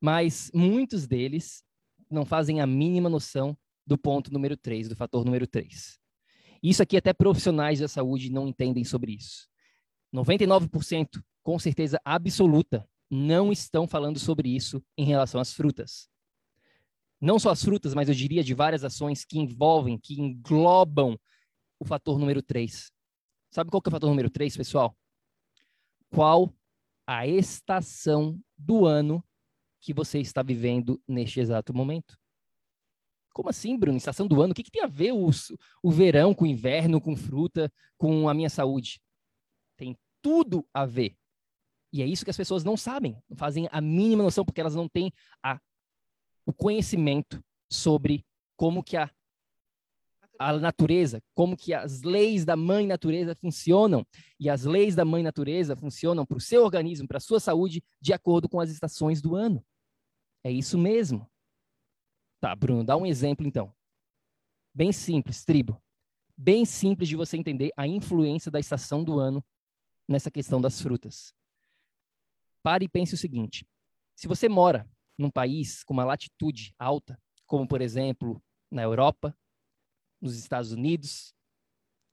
mas 0.00 0.50
muitos 0.54 1.06
deles 1.06 1.62
não 2.10 2.24
fazem 2.24 2.60
a 2.60 2.66
mínima 2.66 3.08
noção 3.08 3.56
do 3.86 3.98
ponto 3.98 4.32
número 4.32 4.56
3, 4.56 4.88
do 4.88 4.96
fator 4.96 5.24
número 5.24 5.46
3. 5.46 5.98
Isso 6.62 6.82
aqui 6.82 6.96
até 6.96 7.12
profissionais 7.12 7.80
da 7.80 7.88
saúde 7.88 8.30
não 8.30 8.46
entendem 8.46 8.84
sobre 8.84 9.12
isso. 9.12 9.48
99%, 10.14 11.22
com 11.42 11.58
certeza 11.58 12.00
absoluta, 12.04 12.88
não 13.10 13.50
estão 13.50 13.88
falando 13.88 14.18
sobre 14.18 14.54
isso 14.54 14.82
em 14.96 15.04
relação 15.04 15.40
às 15.40 15.52
frutas. 15.52 16.08
Não 17.20 17.38
só 17.38 17.50
as 17.50 17.62
frutas, 17.62 17.92
mas 17.92 18.08
eu 18.08 18.14
diria 18.14 18.42
de 18.42 18.54
várias 18.54 18.84
ações 18.84 19.24
que 19.24 19.38
envolvem, 19.38 19.98
que 19.98 20.20
englobam 20.20 21.18
o 21.78 21.84
fator 21.84 22.18
número 22.18 22.40
3. 22.40 22.90
Sabe 23.50 23.70
qual 23.70 23.82
que 23.82 23.88
é 23.88 23.90
o 23.90 23.92
fator 23.92 24.08
número 24.08 24.30
3, 24.30 24.56
pessoal? 24.56 24.96
Qual 26.08 26.54
a 27.06 27.26
estação 27.26 28.40
do 28.56 28.86
ano 28.86 29.22
que 29.80 29.92
você 29.92 30.20
está 30.20 30.42
vivendo 30.42 31.02
neste 31.06 31.40
exato 31.40 31.74
momento? 31.74 32.16
Como 33.32 33.48
assim, 33.48 33.76
Bruno? 33.76 33.96
Estação 33.96 34.26
do 34.26 34.40
ano? 34.40 34.52
O 34.52 34.54
que, 34.54 34.62
que 34.62 34.70
tem 34.70 34.82
a 34.82 34.86
ver 34.86 35.12
o, 35.12 35.30
o 35.82 35.90
verão 35.90 36.34
com 36.34 36.44
o 36.44 36.48
inverno, 36.48 37.00
com 37.00 37.16
fruta, 37.16 37.72
com 37.96 38.28
a 38.28 38.34
minha 38.34 38.50
saúde? 38.50 39.00
Tem 39.76 39.96
tudo 40.22 40.66
a 40.72 40.86
ver. 40.86 41.16
E 41.92 42.02
é 42.02 42.06
isso 42.06 42.24
que 42.24 42.30
as 42.30 42.36
pessoas 42.36 42.62
não 42.62 42.76
sabem, 42.76 43.20
não 43.28 43.36
fazem 43.36 43.68
a 43.72 43.80
mínima 43.80 44.22
noção, 44.22 44.44
porque 44.44 44.60
elas 44.60 44.74
não 44.74 44.88
têm 44.88 45.12
a, 45.42 45.60
o 46.46 46.52
conhecimento 46.52 47.42
sobre 47.68 48.24
como 48.56 48.82
que 48.82 48.96
a, 48.96 49.10
a 50.38 50.58
natureza, 50.58 51.22
como 51.34 51.56
que 51.56 51.74
as 51.74 52.02
leis 52.02 52.44
da 52.44 52.56
mãe 52.56 52.86
natureza 52.86 53.34
funcionam. 53.34 54.06
E 54.38 54.48
as 54.48 54.64
leis 54.64 54.94
da 54.94 55.04
mãe 55.04 55.22
natureza 55.22 55.74
funcionam 55.76 56.24
para 56.24 56.38
o 56.38 56.40
seu 56.40 56.64
organismo, 56.64 57.08
para 57.08 57.18
a 57.18 57.20
sua 57.20 57.40
saúde, 57.40 57.82
de 58.00 58.12
acordo 58.12 58.48
com 58.48 58.60
as 58.60 58.70
estações 58.70 59.20
do 59.20 59.34
ano. 59.34 59.64
É 60.44 60.50
isso 60.50 60.78
mesmo. 60.78 61.30
Tá, 62.40 62.54
Bruno, 62.54 62.84
dá 62.84 62.96
um 62.96 63.04
exemplo 63.04 63.46
então. 63.46 63.74
Bem 64.72 64.92
simples, 64.92 65.44
tribo. 65.44 65.82
Bem 66.36 66.64
simples 66.64 67.08
de 67.08 67.16
você 67.16 67.36
entender 67.36 67.70
a 67.76 67.86
influência 67.86 68.50
da 68.50 68.58
estação 68.58 69.04
do 69.04 69.18
ano 69.18 69.44
nessa 70.08 70.30
questão 70.30 70.60
das 70.60 70.80
frutas. 70.80 71.34
Pare 72.62 72.84
e 72.84 72.88
pense 72.88 73.14
o 73.14 73.18
seguinte: 73.18 73.66
se 74.14 74.28
você 74.28 74.48
mora 74.48 74.88
num 75.16 75.30
país 75.30 75.82
com 75.82 75.92
uma 75.92 76.04
latitude 76.04 76.74
alta, 76.78 77.20
como 77.46 77.66
por 77.66 77.80
exemplo 77.80 78.42
na 78.70 78.82
Europa, 78.82 79.36
nos 80.20 80.36
Estados 80.36 80.72
Unidos, 80.72 81.34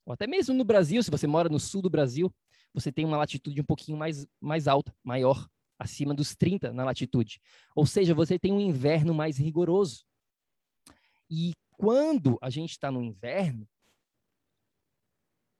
ou 0.05 0.13
até 0.13 0.25
mesmo 0.25 0.55
no 0.55 0.63
Brasil, 0.63 1.03
se 1.03 1.11
você 1.11 1.27
mora 1.27 1.49
no 1.49 1.59
sul 1.59 1.81
do 1.81 1.89
Brasil, 1.89 2.33
você 2.73 2.91
tem 2.91 3.05
uma 3.05 3.17
latitude 3.17 3.59
um 3.59 3.65
pouquinho 3.65 3.97
mais, 3.97 4.25
mais 4.39 4.67
alta, 4.67 4.95
maior, 5.03 5.49
acima 5.77 6.13
dos 6.13 6.35
30 6.35 6.71
na 6.71 6.85
latitude. 6.85 7.41
Ou 7.75 7.85
seja, 7.85 8.13
você 8.13 8.39
tem 8.39 8.53
um 8.53 8.59
inverno 8.59 9.13
mais 9.13 9.37
rigoroso. 9.37 10.05
E 11.29 11.53
quando 11.71 12.37
a 12.41 12.49
gente 12.49 12.71
está 12.71 12.89
no 12.89 13.01
inverno, 13.01 13.67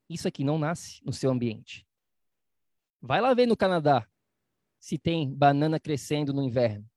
isso 0.10 0.28
aqui 0.28 0.43
não 0.43 0.58
nasce 0.58 1.04
no 1.04 1.12
seu 1.12 1.30
ambiente. 1.30 1.86
Vai 3.02 3.19
lá 3.19 3.34
ver 3.34 3.45
no 3.45 3.58
Canadá 3.58 4.08
se 4.80 4.98
tem 4.98 5.34
banana 5.34 5.80
crescendo 5.80 6.34
no 6.34 6.44
inverno. 6.44 6.90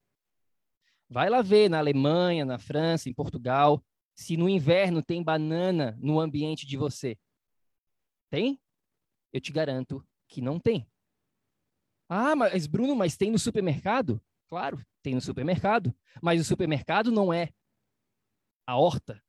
Vai 1.09 1.29
lá 1.29 1.43
ver 1.43 1.69
na 1.69 1.79
Alemanha, 1.79 2.45
na 2.45 2.59
França, 2.59 3.09
em 3.09 3.15
Portugal, 3.15 3.85
se 4.15 4.37
no 4.37 4.49
inverno 4.49 5.03
tem 5.03 5.23
banana 5.23 5.97
no 6.01 6.21
ambiente 6.21 6.67
de 6.67 6.77
você. 6.77 7.19
Tem? 8.29 8.61
Eu 9.33 9.41
te 9.41 9.51
garanto 9.51 10.07
que 10.29 10.41
não 10.41 10.61
tem. 10.61 10.89
Ah, 12.09 12.37
mas 12.37 12.67
Bruno, 12.67 12.95
mas 12.95 13.17
tem 13.17 13.31
no 13.31 13.39
supermercado? 13.39 14.21
Claro, 14.49 14.85
tem 15.03 15.15
no 15.15 15.21
supermercado. 15.21 15.95
Mas 16.23 16.41
o 16.41 16.45
supermercado 16.45 17.11
não 17.11 17.33
é 17.33 17.51
a 18.67 18.77
horta, 18.77 19.23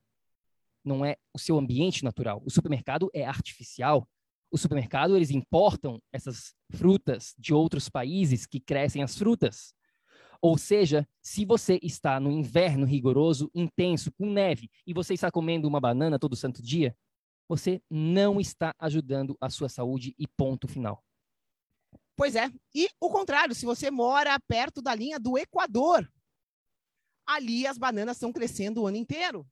não 0.84 1.06
é 1.06 1.18
o 1.34 1.40
seu 1.40 1.58
ambiente 1.58 2.04
natural. 2.04 2.42
O 2.46 2.52
supermercado 2.52 3.10
é 3.14 3.26
artificial, 3.26 4.08
o 4.52 4.58
supermercado, 4.58 5.16
eles 5.16 5.32
importam 5.32 6.02
essas 6.12 6.54
frutas 6.70 7.34
de 7.40 7.54
outros 7.54 7.88
países 7.88 8.46
que 8.46 8.60
crescem 8.60 9.02
as 9.02 9.18
frutas. 9.18 9.74
Ou 10.42 10.58
seja, 10.58 11.08
se 11.22 11.46
você 11.46 11.80
está 11.82 12.20
no 12.20 12.32
inverno 12.32 12.86
rigoroso, 12.86 13.50
intenso, 13.54 14.12
com 14.12 14.32
neve, 14.32 14.70
e 14.86 14.94
você 14.94 15.14
está 15.14 15.32
comendo 15.32 15.68
uma 15.68 15.80
banana 15.80 16.20
todo 16.20 16.36
santo 16.36 16.62
dia, 16.62 16.96
você 17.48 17.82
não 17.90 18.40
está 18.40 18.74
ajudando 18.80 19.38
a 19.40 19.50
sua 19.50 19.70
saúde 19.70 20.16
e 20.18 20.28
ponto 20.28 20.68
final. 20.68 21.04
Pois 22.16 22.36
é. 22.36 22.52
E 22.74 22.90
o 23.00 23.10
contrário, 23.10 23.56
se 23.56 23.66
você 23.66 23.90
mora 23.90 24.40
perto 24.48 24.82
da 24.82 24.94
linha 24.94 25.20
do 25.20 25.38
Equador, 25.38 26.12
ali 27.26 27.66
as 27.66 27.78
bananas 27.78 28.18
estão 28.18 28.34
crescendo 28.34 28.82
o 28.82 28.88
ano 28.88 28.98
inteiro. 28.98 29.48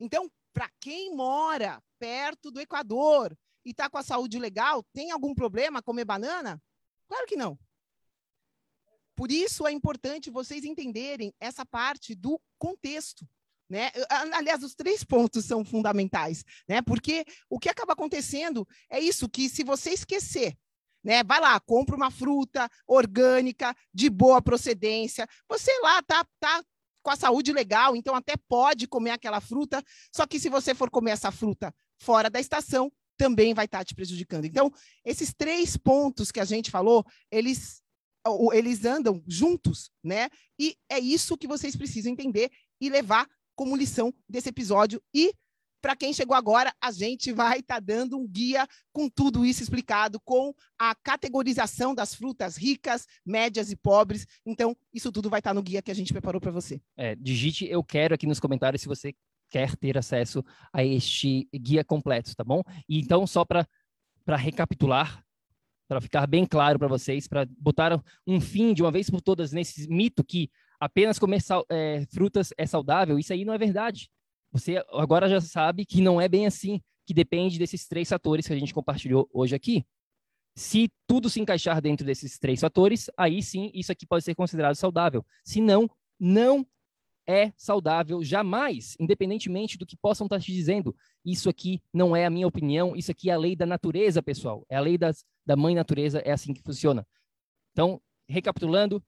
Então, 0.00 0.30
para 0.52 0.70
quem 0.80 1.14
mora 1.14 1.82
perto 1.98 2.50
do 2.50 2.60
Equador, 2.60 3.36
e 3.64 3.70
está 3.70 3.88
com 3.88 3.98
a 3.98 4.02
saúde 4.02 4.38
legal, 4.38 4.82
tem 4.92 5.10
algum 5.10 5.34
problema 5.34 5.82
comer 5.82 6.04
banana? 6.04 6.60
Claro 7.08 7.26
que 7.26 7.36
não. 7.36 7.58
Por 9.14 9.30
isso 9.30 9.66
é 9.66 9.72
importante 9.72 10.30
vocês 10.30 10.64
entenderem 10.64 11.34
essa 11.38 11.64
parte 11.64 12.14
do 12.14 12.40
contexto. 12.58 13.28
Né? 13.68 13.90
Aliás, 14.34 14.62
os 14.62 14.74
três 14.74 15.04
pontos 15.04 15.44
são 15.44 15.64
fundamentais, 15.64 16.44
né? 16.68 16.82
Porque 16.82 17.24
o 17.48 17.58
que 17.58 17.68
acaba 17.68 17.92
acontecendo 17.92 18.66
é 18.90 19.00
isso: 19.00 19.28
que 19.28 19.48
se 19.48 19.64
você 19.64 19.90
esquecer, 19.90 20.56
né? 21.02 21.22
Vai 21.22 21.40
lá, 21.40 21.58
compra 21.60 21.96
uma 21.96 22.10
fruta 22.10 22.68
orgânica, 22.86 23.74
de 23.92 24.08
boa 24.08 24.42
procedência, 24.42 25.26
você 25.48 25.70
lá 25.80 26.02
tá, 26.02 26.26
tá 26.38 26.62
com 27.02 27.10
a 27.10 27.16
saúde 27.16 27.52
legal, 27.52 27.96
então 27.96 28.14
até 28.14 28.34
pode 28.48 28.86
comer 28.86 29.10
aquela 29.10 29.40
fruta, 29.40 29.82
só 30.14 30.26
que 30.26 30.38
se 30.38 30.48
você 30.48 30.74
for 30.74 30.90
comer 30.90 31.12
essa 31.12 31.32
fruta 31.32 31.74
fora 31.98 32.30
da 32.30 32.40
estação, 32.40 32.92
também 33.22 33.54
vai 33.54 33.66
estar 33.66 33.84
te 33.84 33.94
prejudicando. 33.94 34.46
Então, 34.46 34.72
esses 35.04 35.32
três 35.32 35.76
pontos 35.76 36.32
que 36.32 36.40
a 36.40 36.44
gente 36.44 36.72
falou, 36.72 37.06
eles 37.30 37.80
eles 38.52 38.84
andam 38.84 39.22
juntos, 39.26 39.90
né? 40.02 40.28
E 40.58 40.76
é 40.88 40.98
isso 40.98 41.36
que 41.36 41.46
vocês 41.46 41.74
precisam 41.74 42.12
entender 42.12 42.50
e 42.80 42.88
levar 42.88 43.28
como 43.56 43.76
lição 43.76 44.12
desse 44.28 44.48
episódio. 44.48 45.00
E 45.14 45.32
para 45.80 45.96
quem 45.96 46.12
chegou 46.12 46.36
agora, 46.36 46.72
a 46.80 46.92
gente 46.92 47.32
vai 47.32 47.58
estar 47.58 47.74
tá 47.74 47.80
dando 47.80 48.16
um 48.16 48.26
guia 48.26 48.66
com 48.92 49.08
tudo 49.08 49.44
isso 49.44 49.62
explicado, 49.62 50.20
com 50.20 50.54
a 50.78 50.94
categorização 50.94 51.92
das 51.94 52.14
frutas 52.14 52.56
ricas, 52.56 53.06
médias 53.26 53.70
e 53.72 53.76
pobres. 53.76 54.26
Então, 54.46 54.76
isso 54.92 55.10
tudo 55.10 55.28
vai 55.28 55.40
estar 55.40 55.50
tá 55.50 55.54
no 55.54 55.62
guia 55.62 55.82
que 55.82 55.90
a 55.90 55.94
gente 55.94 56.12
preparou 56.12 56.40
para 56.40 56.52
você. 56.52 56.80
É, 56.96 57.16
digite 57.16 57.66
eu 57.66 57.82
quero 57.82 58.14
aqui 58.14 58.26
nos 58.26 58.38
comentários 58.38 58.82
se 58.82 58.88
você 58.88 59.12
quer 59.52 59.76
ter 59.76 59.98
acesso 59.98 60.42
a 60.72 60.82
este 60.82 61.46
guia 61.54 61.84
completo, 61.84 62.34
tá 62.34 62.42
bom? 62.42 62.62
E 62.88 62.98
então, 62.98 63.26
só 63.26 63.44
para 63.44 63.66
recapitular, 64.26 65.22
para 65.86 66.00
ficar 66.00 66.26
bem 66.26 66.46
claro 66.46 66.78
para 66.78 66.88
vocês, 66.88 67.28
para 67.28 67.46
botar 67.58 68.02
um 68.26 68.40
fim 68.40 68.72
de 68.72 68.82
uma 68.82 68.90
vez 68.90 69.10
por 69.10 69.20
todas 69.20 69.52
nesse 69.52 69.86
mito 69.90 70.24
que 70.24 70.50
apenas 70.80 71.18
comer 71.18 71.42
é, 71.68 72.06
frutas 72.06 72.48
é 72.56 72.66
saudável, 72.66 73.18
isso 73.18 73.32
aí 73.32 73.44
não 73.44 73.52
é 73.52 73.58
verdade. 73.58 74.08
Você 74.52 74.82
agora 74.90 75.28
já 75.28 75.40
sabe 75.40 75.84
que 75.84 76.00
não 76.00 76.18
é 76.18 76.28
bem 76.28 76.46
assim, 76.46 76.80
que 77.06 77.12
depende 77.12 77.58
desses 77.58 77.86
três 77.86 78.08
fatores 78.08 78.46
que 78.46 78.54
a 78.54 78.58
gente 78.58 78.72
compartilhou 78.72 79.28
hoje 79.34 79.54
aqui. 79.54 79.84
Se 80.56 80.90
tudo 81.06 81.28
se 81.28 81.40
encaixar 81.40 81.80
dentro 81.80 82.06
desses 82.06 82.38
três 82.38 82.60
fatores, 82.60 83.10
aí 83.16 83.42
sim 83.42 83.70
isso 83.74 83.92
aqui 83.92 84.06
pode 84.06 84.24
ser 84.24 84.34
considerado 84.34 84.74
saudável. 84.76 85.24
Se 85.44 85.60
não, 85.60 85.90
não 86.18 86.66
é 87.26 87.52
saudável 87.56 88.22
jamais, 88.22 88.96
independentemente 88.98 89.78
do 89.78 89.86
que 89.86 89.96
possam 89.96 90.26
estar 90.26 90.40
te 90.40 90.52
dizendo. 90.52 90.94
Isso 91.24 91.48
aqui 91.48 91.80
não 91.92 92.16
é 92.16 92.26
a 92.26 92.30
minha 92.30 92.46
opinião, 92.46 92.96
isso 92.96 93.10
aqui 93.10 93.30
é 93.30 93.32
a 93.32 93.38
lei 93.38 93.54
da 93.54 93.66
natureza, 93.66 94.22
pessoal. 94.22 94.64
É 94.68 94.76
a 94.76 94.80
lei 94.80 94.98
das, 94.98 95.24
da 95.46 95.56
mãe 95.56 95.74
natureza, 95.74 96.18
é 96.20 96.32
assim 96.32 96.52
que 96.52 96.62
funciona. 96.62 97.06
Então, 97.72 98.00
recapitulando, 98.28 99.02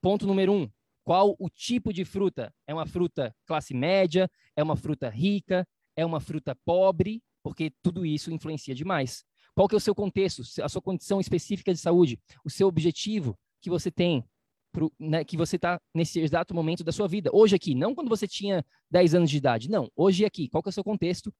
ponto 0.00 0.26
número 0.26 0.52
um: 0.52 0.70
qual 1.04 1.34
o 1.38 1.48
tipo 1.48 1.92
de 1.92 2.04
fruta? 2.04 2.52
É 2.66 2.74
uma 2.74 2.86
fruta 2.86 3.34
classe 3.46 3.74
média? 3.74 4.30
É 4.56 4.62
uma 4.62 4.76
fruta 4.76 5.08
rica? 5.08 5.66
É 5.96 6.04
uma 6.04 6.20
fruta 6.20 6.56
pobre? 6.64 7.22
Porque 7.42 7.72
tudo 7.82 8.04
isso 8.04 8.32
influencia 8.32 8.74
demais. 8.74 9.24
Qual 9.54 9.66
que 9.66 9.74
é 9.74 9.78
o 9.78 9.80
seu 9.80 9.94
contexto, 9.94 10.42
a 10.62 10.68
sua 10.68 10.82
condição 10.82 11.18
específica 11.18 11.72
de 11.72 11.80
saúde, 11.80 12.20
o 12.44 12.50
seu 12.50 12.68
objetivo 12.68 13.36
que 13.60 13.68
você 13.68 13.90
tem, 13.90 14.24
pro, 14.72 14.92
né, 14.98 15.24
que 15.24 15.36
você 15.36 15.56
está 15.56 15.80
nesse 15.94 16.20
exato 16.20 16.54
momento 16.54 16.84
da 16.84 16.92
sua 16.92 17.08
vida. 17.08 17.30
Hoje 17.32 17.56
aqui, 17.56 17.74
não 17.74 17.94
quando 17.94 18.08
você 18.08 18.26
tinha 18.26 18.64
10 18.90 19.14
anos 19.14 19.30
de 19.30 19.36
idade. 19.36 19.70
Não, 19.70 19.90
hoje 19.96 20.24
aqui. 20.24 20.48
Qual 20.48 20.62
que 20.62 20.68
é 20.68 20.70
o 20.70 20.72
seu 20.72 20.84
contexto? 20.84 21.32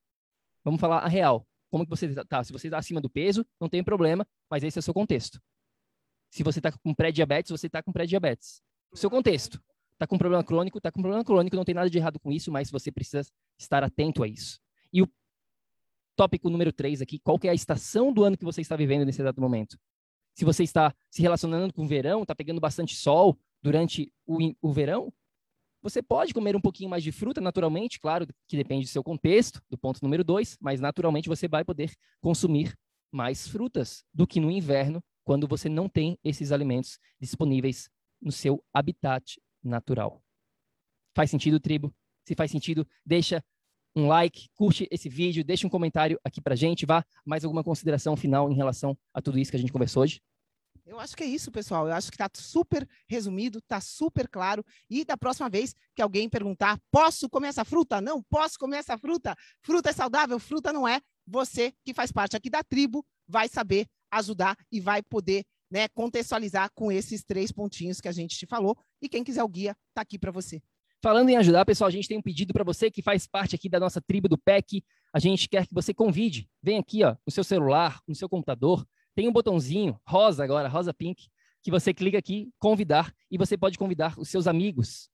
Vamos 0.65 0.81
falar 0.81 0.99
a 0.99 1.09
real. 1.09 1.47
Como 1.71 1.85
que 1.85 1.91
você 1.91 2.07
está? 2.07 2.43
Se 2.43 2.53
você 2.53 2.67
está 2.69 2.79
acima 2.79 3.01
do 3.01 3.11
peso, 3.11 3.47
não 3.61 3.69
tem 3.69 3.83
problema, 3.85 4.27
mas 4.51 4.63
esse 4.65 4.79
é 4.79 4.81
o 4.81 4.83
seu 4.83 4.95
contexto. 4.95 5.41
Se 6.31 6.43
você 6.43 6.59
está 6.59 6.73
com 6.73 6.95
pré-diabetes, 6.95 7.51
você 7.51 7.67
está 7.67 7.83
com 7.83 7.93
pré-diabetes. 7.93 8.63
O 8.91 8.97
seu 8.97 9.11
contexto. 9.11 9.61
Está 9.93 10.07
com 10.07 10.17
problema 10.17 10.45
crônico, 10.45 10.79
está 10.79 10.93
com 10.93 11.01
problema 11.01 11.25
crônico, 11.25 11.57
não 11.57 11.65
tem 11.65 11.75
nada 11.75 11.91
de 11.91 11.99
errado 11.99 12.21
com 12.21 12.31
isso, 12.31 12.53
mas 12.53 12.71
você 12.71 12.93
precisa 12.93 13.29
estar 13.59 13.83
atento 13.83 14.23
a 14.23 14.29
isso. 14.29 14.61
E 14.93 15.03
o 15.03 15.09
tópico 16.15 16.49
número 16.49 16.73
3 16.73 17.03
aqui, 17.03 17.19
qual 17.19 17.39
que 17.39 17.49
é 17.49 17.51
a 17.51 17.55
estação 17.55 18.13
do 18.13 18.23
ano 18.23 18.37
que 18.37 18.45
você 18.45 18.61
está 18.61 18.77
vivendo 18.77 19.05
nesse 19.05 19.21
exato 19.21 19.41
momento? 19.41 19.77
Se 20.39 20.45
você 20.45 20.63
está 20.63 20.95
se 21.11 21.21
relacionando 21.21 21.75
com 21.75 21.83
o 21.83 21.89
verão, 21.89 22.23
está 22.23 22.33
pegando 22.33 22.61
bastante 22.61 22.95
sol 22.95 23.37
durante 23.61 24.13
o, 24.25 24.39
o 24.63 24.73
verão, 24.73 25.13
você 25.83 26.01
pode 26.01 26.33
comer 26.33 26.55
um 26.55 26.61
pouquinho 26.61 26.89
mais 26.89 27.03
de 27.03 27.11
fruta, 27.11 27.41
naturalmente, 27.41 27.99
claro, 27.99 28.25
que 28.47 28.57
depende 28.57 28.85
do 28.85 28.89
seu 28.89 29.03
contexto, 29.03 29.61
do 29.69 29.77
ponto 29.77 29.99
número 30.01 30.23
dois, 30.23 30.57
mas 30.61 30.81
naturalmente 30.81 31.29
você 31.29 31.49
vai 31.49 31.65
poder 31.65 31.93
consumir 32.21 32.73
mais 33.11 33.49
frutas 33.49 34.05
do 34.15 34.29
que 34.29 34.39
no 34.39 34.49
inverno, 34.49 35.03
quando 35.25 35.49
você 35.49 35.69
não 35.69 35.89
tem 35.89 36.17
esses 36.23 36.53
alimentos 36.53 37.01
disponíveis 37.21 37.91
no 38.23 38.31
seu 38.31 38.63
habitat 38.73 39.41
natural. 39.61 40.23
Faz 41.17 41.33
sentido, 41.33 41.59
tribo? 41.59 41.93
Se 42.25 42.37
faz 42.37 42.53
sentido, 42.53 42.87
deixa 43.05 43.45
um 43.95 44.07
like, 44.07 44.49
curte 44.55 44.87
esse 44.91 45.09
vídeo, 45.09 45.45
deixe 45.45 45.67
um 45.67 45.71
comentário 45.71 46.19
aqui 46.25 46.41
pra 46.41 46.55
gente, 46.55 46.87
vá 46.87 47.05
mais 47.25 47.45
alguma 47.45 47.65
consideração 47.65 48.17
final 48.17 48.51
em 48.51 48.55
relação 48.55 48.97
a 49.13 49.21
tudo 49.21 49.39
isso 49.39 49.51
que 49.51 49.57
a 49.57 49.61
gente 49.61 49.73
conversou 49.73 50.03
hoje? 50.03 50.21
Eu 50.89 50.99
acho 50.99 51.15
que 51.15 51.23
é 51.23 51.27
isso, 51.27 51.53
pessoal. 51.53 51.87
Eu 51.87 51.93
acho 51.93 52.11
que 52.11 52.15
está 52.15 52.31
super 52.35 52.89
resumido, 53.07 53.59
está 53.59 53.79
super 53.79 54.27
claro. 54.27 54.65
E 54.89 55.05
da 55.05 55.19
próxima 55.19 55.49
vez 55.49 55.75
que 55.95 56.01
alguém 56.01 56.31
perguntar, 56.31 56.81
posso 56.91 57.29
comer 57.29 57.49
essa 57.49 57.63
fruta? 57.63 58.01
Não, 58.01 58.23
posso 58.23 58.59
comer 58.59 58.79
essa 58.79 58.97
fruta? 58.97 59.37
Fruta 59.61 59.91
é 59.91 59.93
saudável? 59.93 60.39
Fruta 60.39 60.73
não 60.73 60.89
é. 60.89 61.01
Você 61.27 61.75
que 61.85 61.93
faz 61.93 62.11
parte 62.11 62.37
aqui 62.37 62.49
da 62.49 62.65
tribo 62.65 63.05
vai 63.27 63.49
saber 63.49 63.87
ajudar 64.11 64.57
e 64.73 64.81
vai 64.81 65.03
poder 65.03 65.45
né, 65.71 65.89
contextualizar 65.89 66.71
com 66.75 66.91
esses 66.91 67.23
três 67.23 67.53
pontinhos 67.53 68.01
que 68.01 68.09
a 68.09 68.13
gente 68.13 68.39
te 68.39 68.47
falou. 68.47 68.75
E 69.03 69.11
quem 69.11 69.23
quiser 69.23 69.45
o 69.45 69.49
guia, 69.49 69.77
está 69.91 70.01
aqui 70.01 70.19
para 70.19 70.31
você. 70.31 70.63
Falando 71.01 71.29
em 71.29 71.37
ajudar, 71.37 71.65
pessoal, 71.65 71.87
a 71.87 71.93
gente 71.93 72.09
tem 72.09 72.19
um 72.19 72.23
pedido 72.23 72.53
para 72.53 72.65
você 72.65 72.91
que 72.91 73.03
faz 73.03 73.25
parte 73.25 73.55
aqui 73.55 73.69
da 73.69 73.79
nossa 73.79 74.01
tribo 74.01 74.29
do 74.29 74.37
PEC. 74.37 74.83
A 75.13 75.21
gente 75.21 75.49
quer 75.49 75.65
que 75.65 75.73
você 75.73 75.95
convide. 75.95 76.49
Vem 76.61 76.77
aqui, 76.77 77.05
ó, 77.05 77.15
no 77.25 77.31
seu 77.31 77.45
celular, 77.45 78.01
no 78.07 78.17
seu 78.17 78.29
computador, 78.29 78.85
tem 79.15 79.29
um 79.29 79.33
botãozinho 79.33 79.99
rosa 80.05 80.43
agora, 80.43 80.69
rosa 80.69 80.93
pink, 80.93 81.29
que 81.63 81.71
você 81.71 81.95
clica 81.95 82.19
aqui, 82.19 82.51
convidar, 82.59 83.13
e 83.31 83.39
você 83.39 83.57
pode 83.57 83.79
convidar 83.79 84.19
os 84.19 84.29
seus 84.29 84.49
amigos 84.49 85.09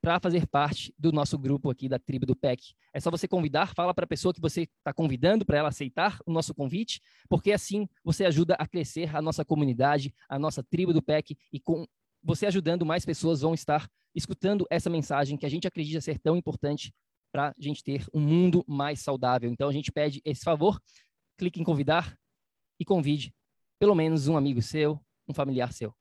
para 0.00 0.20
fazer 0.20 0.46
parte 0.46 0.94
do 0.96 1.10
nosso 1.10 1.36
grupo 1.36 1.70
aqui 1.70 1.88
da 1.88 1.98
tribo 1.98 2.24
do 2.24 2.36
PEC. 2.36 2.74
É 2.94 3.00
só 3.00 3.10
você 3.10 3.26
convidar, 3.26 3.74
fala 3.74 3.92
para 3.92 4.04
a 4.04 4.08
pessoa 4.08 4.32
que 4.32 4.40
você 4.40 4.62
está 4.62 4.92
convidando 4.92 5.44
para 5.44 5.58
ela 5.58 5.68
aceitar 5.70 6.20
o 6.24 6.32
nosso 6.32 6.54
convite, 6.54 7.00
porque 7.28 7.50
assim 7.50 7.88
você 8.04 8.24
ajuda 8.24 8.54
a 8.54 8.66
crescer 8.66 9.14
a 9.16 9.20
nossa 9.20 9.44
comunidade, 9.44 10.14
a 10.28 10.38
nossa 10.38 10.62
tribo 10.62 10.92
do 10.92 11.02
PEC, 11.02 11.36
e 11.52 11.58
com 11.58 11.84
você 12.22 12.46
ajudando, 12.46 12.86
mais 12.86 13.04
pessoas 13.04 13.40
vão 13.40 13.54
estar 13.54 13.88
escutando 14.16 14.66
essa 14.70 14.88
mensagem 14.88 15.36
que 15.36 15.44
a 15.44 15.48
gente 15.48 15.68
acredita 15.68 16.00
ser 16.00 16.18
tão 16.18 16.36
importante 16.36 16.92
para 17.30 17.48
a 17.48 17.54
gente 17.58 17.84
ter 17.84 18.06
um 18.14 18.20
mundo 18.20 18.64
mais 18.66 19.00
saudável. 19.00 19.50
Então 19.50 19.68
a 19.68 19.72
gente 19.72 19.92
pede 19.92 20.22
esse 20.24 20.42
favor, 20.42 20.80
clique 21.36 21.60
em 21.60 21.64
convidar 21.64 22.18
e 22.80 22.84
convide 22.84 23.34
pelo 23.78 23.94
menos 23.94 24.26
um 24.26 24.36
amigo 24.36 24.62
seu, 24.62 24.98
um 25.28 25.34
familiar 25.34 25.72
seu. 25.72 25.94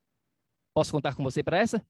Posso 0.73 0.91
contar 0.91 1.13
com 1.13 1.23
você 1.23 1.43
para 1.43 1.57
essa? 1.57 1.85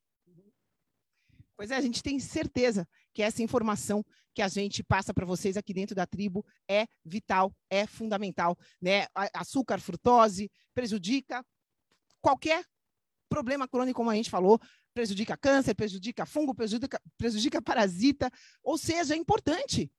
Pois 1.56 1.72
é, 1.72 1.76
a 1.76 1.82
gente 1.82 2.04
tem 2.04 2.20
certeza 2.20 2.88
que 3.14 3.22
essa 3.22 3.42
informação 3.42 4.04
que 4.34 4.42
a 4.42 4.48
gente 4.48 4.84
passa 4.84 5.14
para 5.14 5.26
vocês 5.26 5.56
aqui 5.56 5.74
dentro 5.74 5.96
da 5.96 6.06
tribo 6.06 6.46
é 6.68 6.86
vital, 7.04 7.56
é 7.70 7.88
fundamental, 7.88 8.58
né? 8.82 9.06
Açúcar, 9.34 9.80
frutose 9.80 10.52
prejudica 10.74 11.46
qualquer 12.22 12.66
problema 13.36 13.67
crônico, 13.67 13.98
como 13.98 14.10
a 14.10 14.15
gente 14.15 14.30
falou, 14.30 14.58
prejudica 14.93 15.36
câncer, 15.36 15.76
prejudica 15.76 16.26
fungo, 16.26 16.56
prejudica, 16.56 17.02
prejudica 17.17 17.62
parasita, 17.62 18.32
ou 18.63 18.78
seja, 18.78 19.13
é 19.13 19.17
importante 19.17 19.91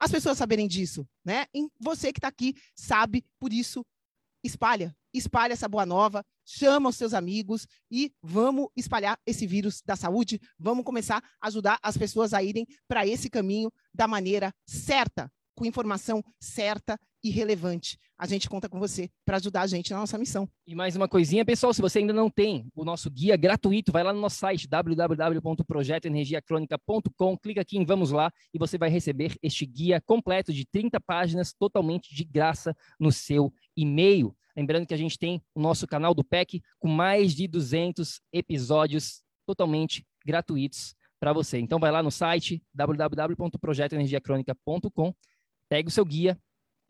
as 0.00 0.10
pessoas 0.10 0.36
saberem 0.36 0.66
disso, 0.66 1.06
né? 1.24 1.46
E 1.54 1.68
você 1.78 2.12
que 2.12 2.18
está 2.18 2.26
aqui 2.26 2.56
sabe, 2.74 3.24
por 3.38 3.52
isso 3.52 3.86
espalha, 4.44 4.92
espalha 5.14 5.52
essa 5.52 5.68
boa 5.68 5.86
nova, 5.86 6.24
chama 6.44 6.88
os 6.88 6.96
seus 6.96 7.14
amigos 7.14 7.68
e 7.88 8.12
vamos 8.20 8.66
espalhar 8.76 9.16
esse 9.24 9.46
vírus 9.46 9.80
da 9.86 9.94
saúde, 9.94 10.40
vamos 10.58 10.84
começar 10.84 11.22
a 11.40 11.46
ajudar 11.46 11.78
as 11.80 11.96
pessoas 11.96 12.34
a 12.34 12.42
irem 12.42 12.66
para 12.88 13.06
esse 13.06 13.30
caminho 13.30 13.70
da 13.94 14.08
maneira 14.08 14.52
certa, 14.66 15.30
com 15.54 15.64
informação 15.64 16.20
certa 16.40 16.98
e 17.22 17.30
relevante. 17.30 17.98
A 18.18 18.26
gente 18.26 18.48
conta 18.48 18.68
com 18.68 18.78
você 18.78 19.10
para 19.24 19.36
ajudar 19.36 19.62
a 19.62 19.66
gente 19.66 19.90
na 19.90 19.98
nossa 19.98 20.18
missão. 20.18 20.46
E 20.66 20.74
mais 20.74 20.94
uma 20.96 21.08
coisinha, 21.08 21.44
pessoal, 21.44 21.74
se 21.74 21.80
você 21.80 22.00
ainda 22.00 22.12
não 22.12 22.28
tem 22.30 22.66
o 22.74 22.84
nosso 22.84 23.08
guia 23.10 23.36
gratuito, 23.36 23.92
vai 23.92 24.02
lá 24.02 24.12
no 24.12 24.20
nosso 24.20 24.36
site 24.36 24.68
www.projetoenergiacronica.com, 24.68 27.38
clica 27.38 27.60
aqui 27.60 27.78
em 27.78 27.84
Vamos 27.84 28.10
lá 28.10 28.32
e 28.52 28.58
você 28.58 28.76
vai 28.78 28.90
receber 28.90 29.36
este 29.42 29.64
guia 29.66 30.00
completo 30.00 30.52
de 30.52 30.64
30 30.66 31.00
páginas 31.00 31.52
totalmente 31.52 32.12
de 32.14 32.24
graça 32.24 32.76
no 32.98 33.12
seu 33.12 33.52
e-mail. 33.76 34.34
Lembrando 34.56 34.86
que 34.86 34.94
a 34.94 34.98
gente 34.98 35.18
tem 35.18 35.42
o 35.54 35.60
nosso 35.60 35.86
canal 35.86 36.14
do 36.14 36.24
PEC 36.24 36.62
com 36.78 36.88
mais 36.88 37.34
de 37.34 37.46
200 37.48 38.20
episódios 38.32 39.22
totalmente 39.46 40.06
gratuitos 40.24 40.94
para 41.18 41.32
você. 41.32 41.58
Então 41.58 41.80
vai 41.80 41.90
lá 41.90 42.02
no 42.02 42.10
site 42.10 42.62
www.projetoenergiacronica.com, 42.74 45.14
pega 45.68 45.88
o 45.88 45.92
seu 45.92 46.04
guia 46.04 46.38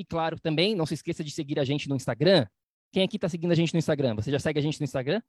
e 0.03 0.05
claro, 0.05 0.39
também 0.39 0.75
não 0.75 0.85
se 0.85 0.95
esqueça 0.95 1.23
de 1.23 1.31
seguir 1.31 1.59
a 1.59 1.65
gente 1.65 1.89
no 1.89 1.95
Instagram. 1.95 2.47
Quem 2.93 3.05
aqui 3.05 3.17
está 3.17 3.29
seguindo 3.29 3.53
a 3.53 3.55
gente 3.55 3.73
no 3.73 3.79
Instagram? 3.79 4.15
Você 4.17 4.31
já 4.31 4.39
segue 4.39 4.59
a 4.59 4.63
gente 4.63 4.81
no 4.81 4.85
Instagram? 4.85 5.23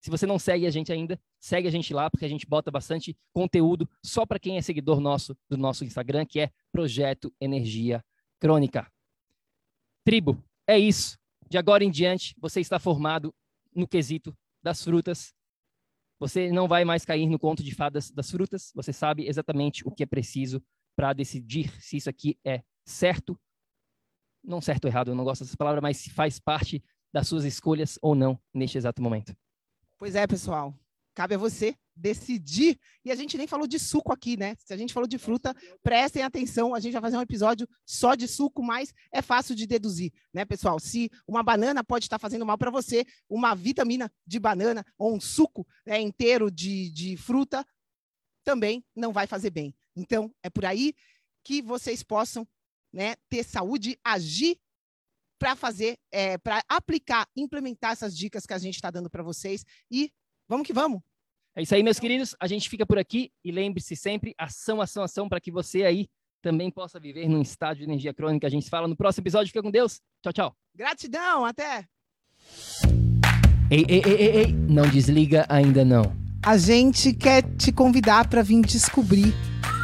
Se 0.00 0.10
você 0.10 0.26
não 0.26 0.38
segue 0.38 0.66
a 0.66 0.70
gente 0.70 0.92
ainda, 0.92 1.18
segue 1.40 1.66
a 1.66 1.70
gente 1.70 1.92
lá, 1.92 2.08
porque 2.08 2.24
a 2.24 2.28
gente 2.28 2.46
bota 2.46 2.70
bastante 2.70 3.16
conteúdo 3.32 3.88
só 4.04 4.24
para 4.24 4.38
quem 4.38 4.56
é 4.56 4.62
seguidor 4.62 5.00
nosso 5.00 5.36
do 5.48 5.56
nosso 5.56 5.84
Instagram, 5.84 6.24
que 6.24 6.38
é 6.40 6.50
Projeto 6.70 7.34
Energia 7.40 8.04
Crônica. 8.38 8.86
Tribo, 10.04 10.42
é 10.66 10.78
isso. 10.78 11.18
De 11.48 11.58
agora 11.58 11.82
em 11.82 11.90
diante, 11.90 12.34
você 12.38 12.60
está 12.60 12.78
formado 12.78 13.34
no 13.74 13.88
quesito 13.88 14.36
das 14.62 14.84
frutas. 14.84 15.34
Você 16.20 16.52
não 16.52 16.68
vai 16.68 16.84
mais 16.84 17.04
cair 17.04 17.26
no 17.26 17.38
conto 17.38 17.62
de 17.62 17.74
fadas 17.74 18.10
das 18.10 18.30
frutas. 18.30 18.70
Você 18.74 18.92
sabe 18.92 19.26
exatamente 19.26 19.86
o 19.86 19.90
que 19.90 20.02
é 20.02 20.06
preciso 20.06 20.62
para 20.94 21.12
decidir 21.12 21.72
se 21.80 21.96
isso 21.96 22.10
aqui 22.10 22.38
é 22.44 22.62
certo. 22.84 23.38
Não 24.42 24.60
certo 24.60 24.84
ou 24.84 24.90
errado, 24.90 25.10
eu 25.10 25.14
não 25.14 25.24
gosto 25.24 25.44
dessa 25.44 25.56
palavra, 25.56 25.80
mas 25.80 25.96
se 25.96 26.10
faz 26.10 26.38
parte 26.38 26.82
das 27.12 27.26
suas 27.26 27.44
escolhas 27.44 27.98
ou 28.00 28.14
não 28.14 28.38
neste 28.52 28.78
exato 28.78 29.02
momento. 29.02 29.34
Pois 29.98 30.14
é, 30.14 30.26
pessoal. 30.26 30.74
Cabe 31.14 31.34
a 31.34 31.38
você 31.38 31.74
decidir. 31.96 32.78
E 33.04 33.10
a 33.10 33.16
gente 33.16 33.36
nem 33.36 33.46
falou 33.46 33.66
de 33.66 33.78
suco 33.78 34.12
aqui, 34.12 34.36
né? 34.36 34.54
Se 34.58 34.72
a 34.72 34.76
gente 34.76 34.92
falou 34.92 35.08
de 35.08 35.18
fruta, 35.18 35.54
prestem 35.82 36.22
atenção. 36.22 36.74
A 36.74 36.80
gente 36.80 36.92
vai 36.92 37.02
fazer 37.02 37.16
um 37.16 37.22
episódio 37.22 37.68
só 37.84 38.14
de 38.14 38.28
suco, 38.28 38.62
mas 38.62 38.94
é 39.12 39.20
fácil 39.20 39.54
de 39.56 39.66
deduzir, 39.66 40.12
né, 40.32 40.44
pessoal? 40.44 40.78
Se 40.78 41.10
uma 41.26 41.42
banana 41.42 41.82
pode 41.82 42.04
estar 42.04 42.18
fazendo 42.18 42.46
mal 42.46 42.56
para 42.56 42.70
você, 42.70 43.04
uma 43.28 43.54
vitamina 43.54 44.10
de 44.24 44.38
banana 44.38 44.84
ou 44.96 45.14
um 45.14 45.20
suco 45.20 45.66
né, 45.84 46.00
inteiro 46.00 46.50
de, 46.50 46.90
de 46.92 47.16
fruta 47.16 47.66
também 48.44 48.84
não 48.94 49.12
vai 49.12 49.26
fazer 49.26 49.50
bem. 49.50 49.74
Então, 49.96 50.32
é 50.42 50.48
por 50.48 50.64
aí 50.64 50.94
que 51.42 51.60
vocês 51.60 52.02
possam 52.02 52.46
né, 52.92 53.14
ter 53.28 53.44
saúde, 53.44 53.98
agir 54.04 54.58
para 55.38 55.54
fazer, 55.54 55.98
é, 56.10 56.36
para 56.38 56.62
aplicar, 56.68 57.28
implementar 57.36 57.92
essas 57.92 58.16
dicas 58.16 58.44
que 58.44 58.52
a 58.52 58.58
gente 58.58 58.74
está 58.74 58.90
dando 58.90 59.08
para 59.08 59.22
vocês 59.22 59.64
e 59.90 60.10
vamos 60.48 60.66
que 60.66 60.72
vamos. 60.72 61.00
É 61.54 61.62
isso 61.62 61.74
aí, 61.74 61.82
meus 61.82 61.98
queridos. 61.98 62.36
A 62.38 62.46
gente 62.46 62.68
fica 62.68 62.86
por 62.86 62.98
aqui 62.98 63.32
e 63.44 63.50
lembre-se 63.50 63.96
sempre, 63.96 64.34
ação, 64.38 64.80
ação, 64.80 65.02
ação, 65.02 65.28
para 65.28 65.40
que 65.40 65.50
você 65.50 65.84
aí 65.84 66.08
também 66.40 66.70
possa 66.70 67.00
viver 67.00 67.28
num 67.28 67.42
estado 67.42 67.78
de 67.78 67.84
energia 67.84 68.14
crônica. 68.14 68.46
A 68.46 68.50
gente 68.50 68.64
se 68.64 68.70
fala 68.70 68.86
no 68.86 68.96
próximo 68.96 69.22
episódio. 69.22 69.48
Fica 69.48 69.62
com 69.62 69.70
Deus. 69.70 70.00
Tchau, 70.22 70.32
tchau. 70.32 70.56
Gratidão, 70.74 71.44
até. 71.44 71.84
Ei, 73.70 73.84
ei, 73.88 74.02
ei, 74.04 74.14
ei, 74.14 74.36
ei. 74.36 74.52
não 74.52 74.88
desliga 74.88 75.44
ainda 75.48 75.84
não. 75.84 76.02
A 76.46 76.56
gente 76.56 77.12
quer 77.12 77.42
te 77.56 77.72
convidar 77.72 78.28
para 78.28 78.42
vir 78.42 78.62
descobrir 78.62 79.34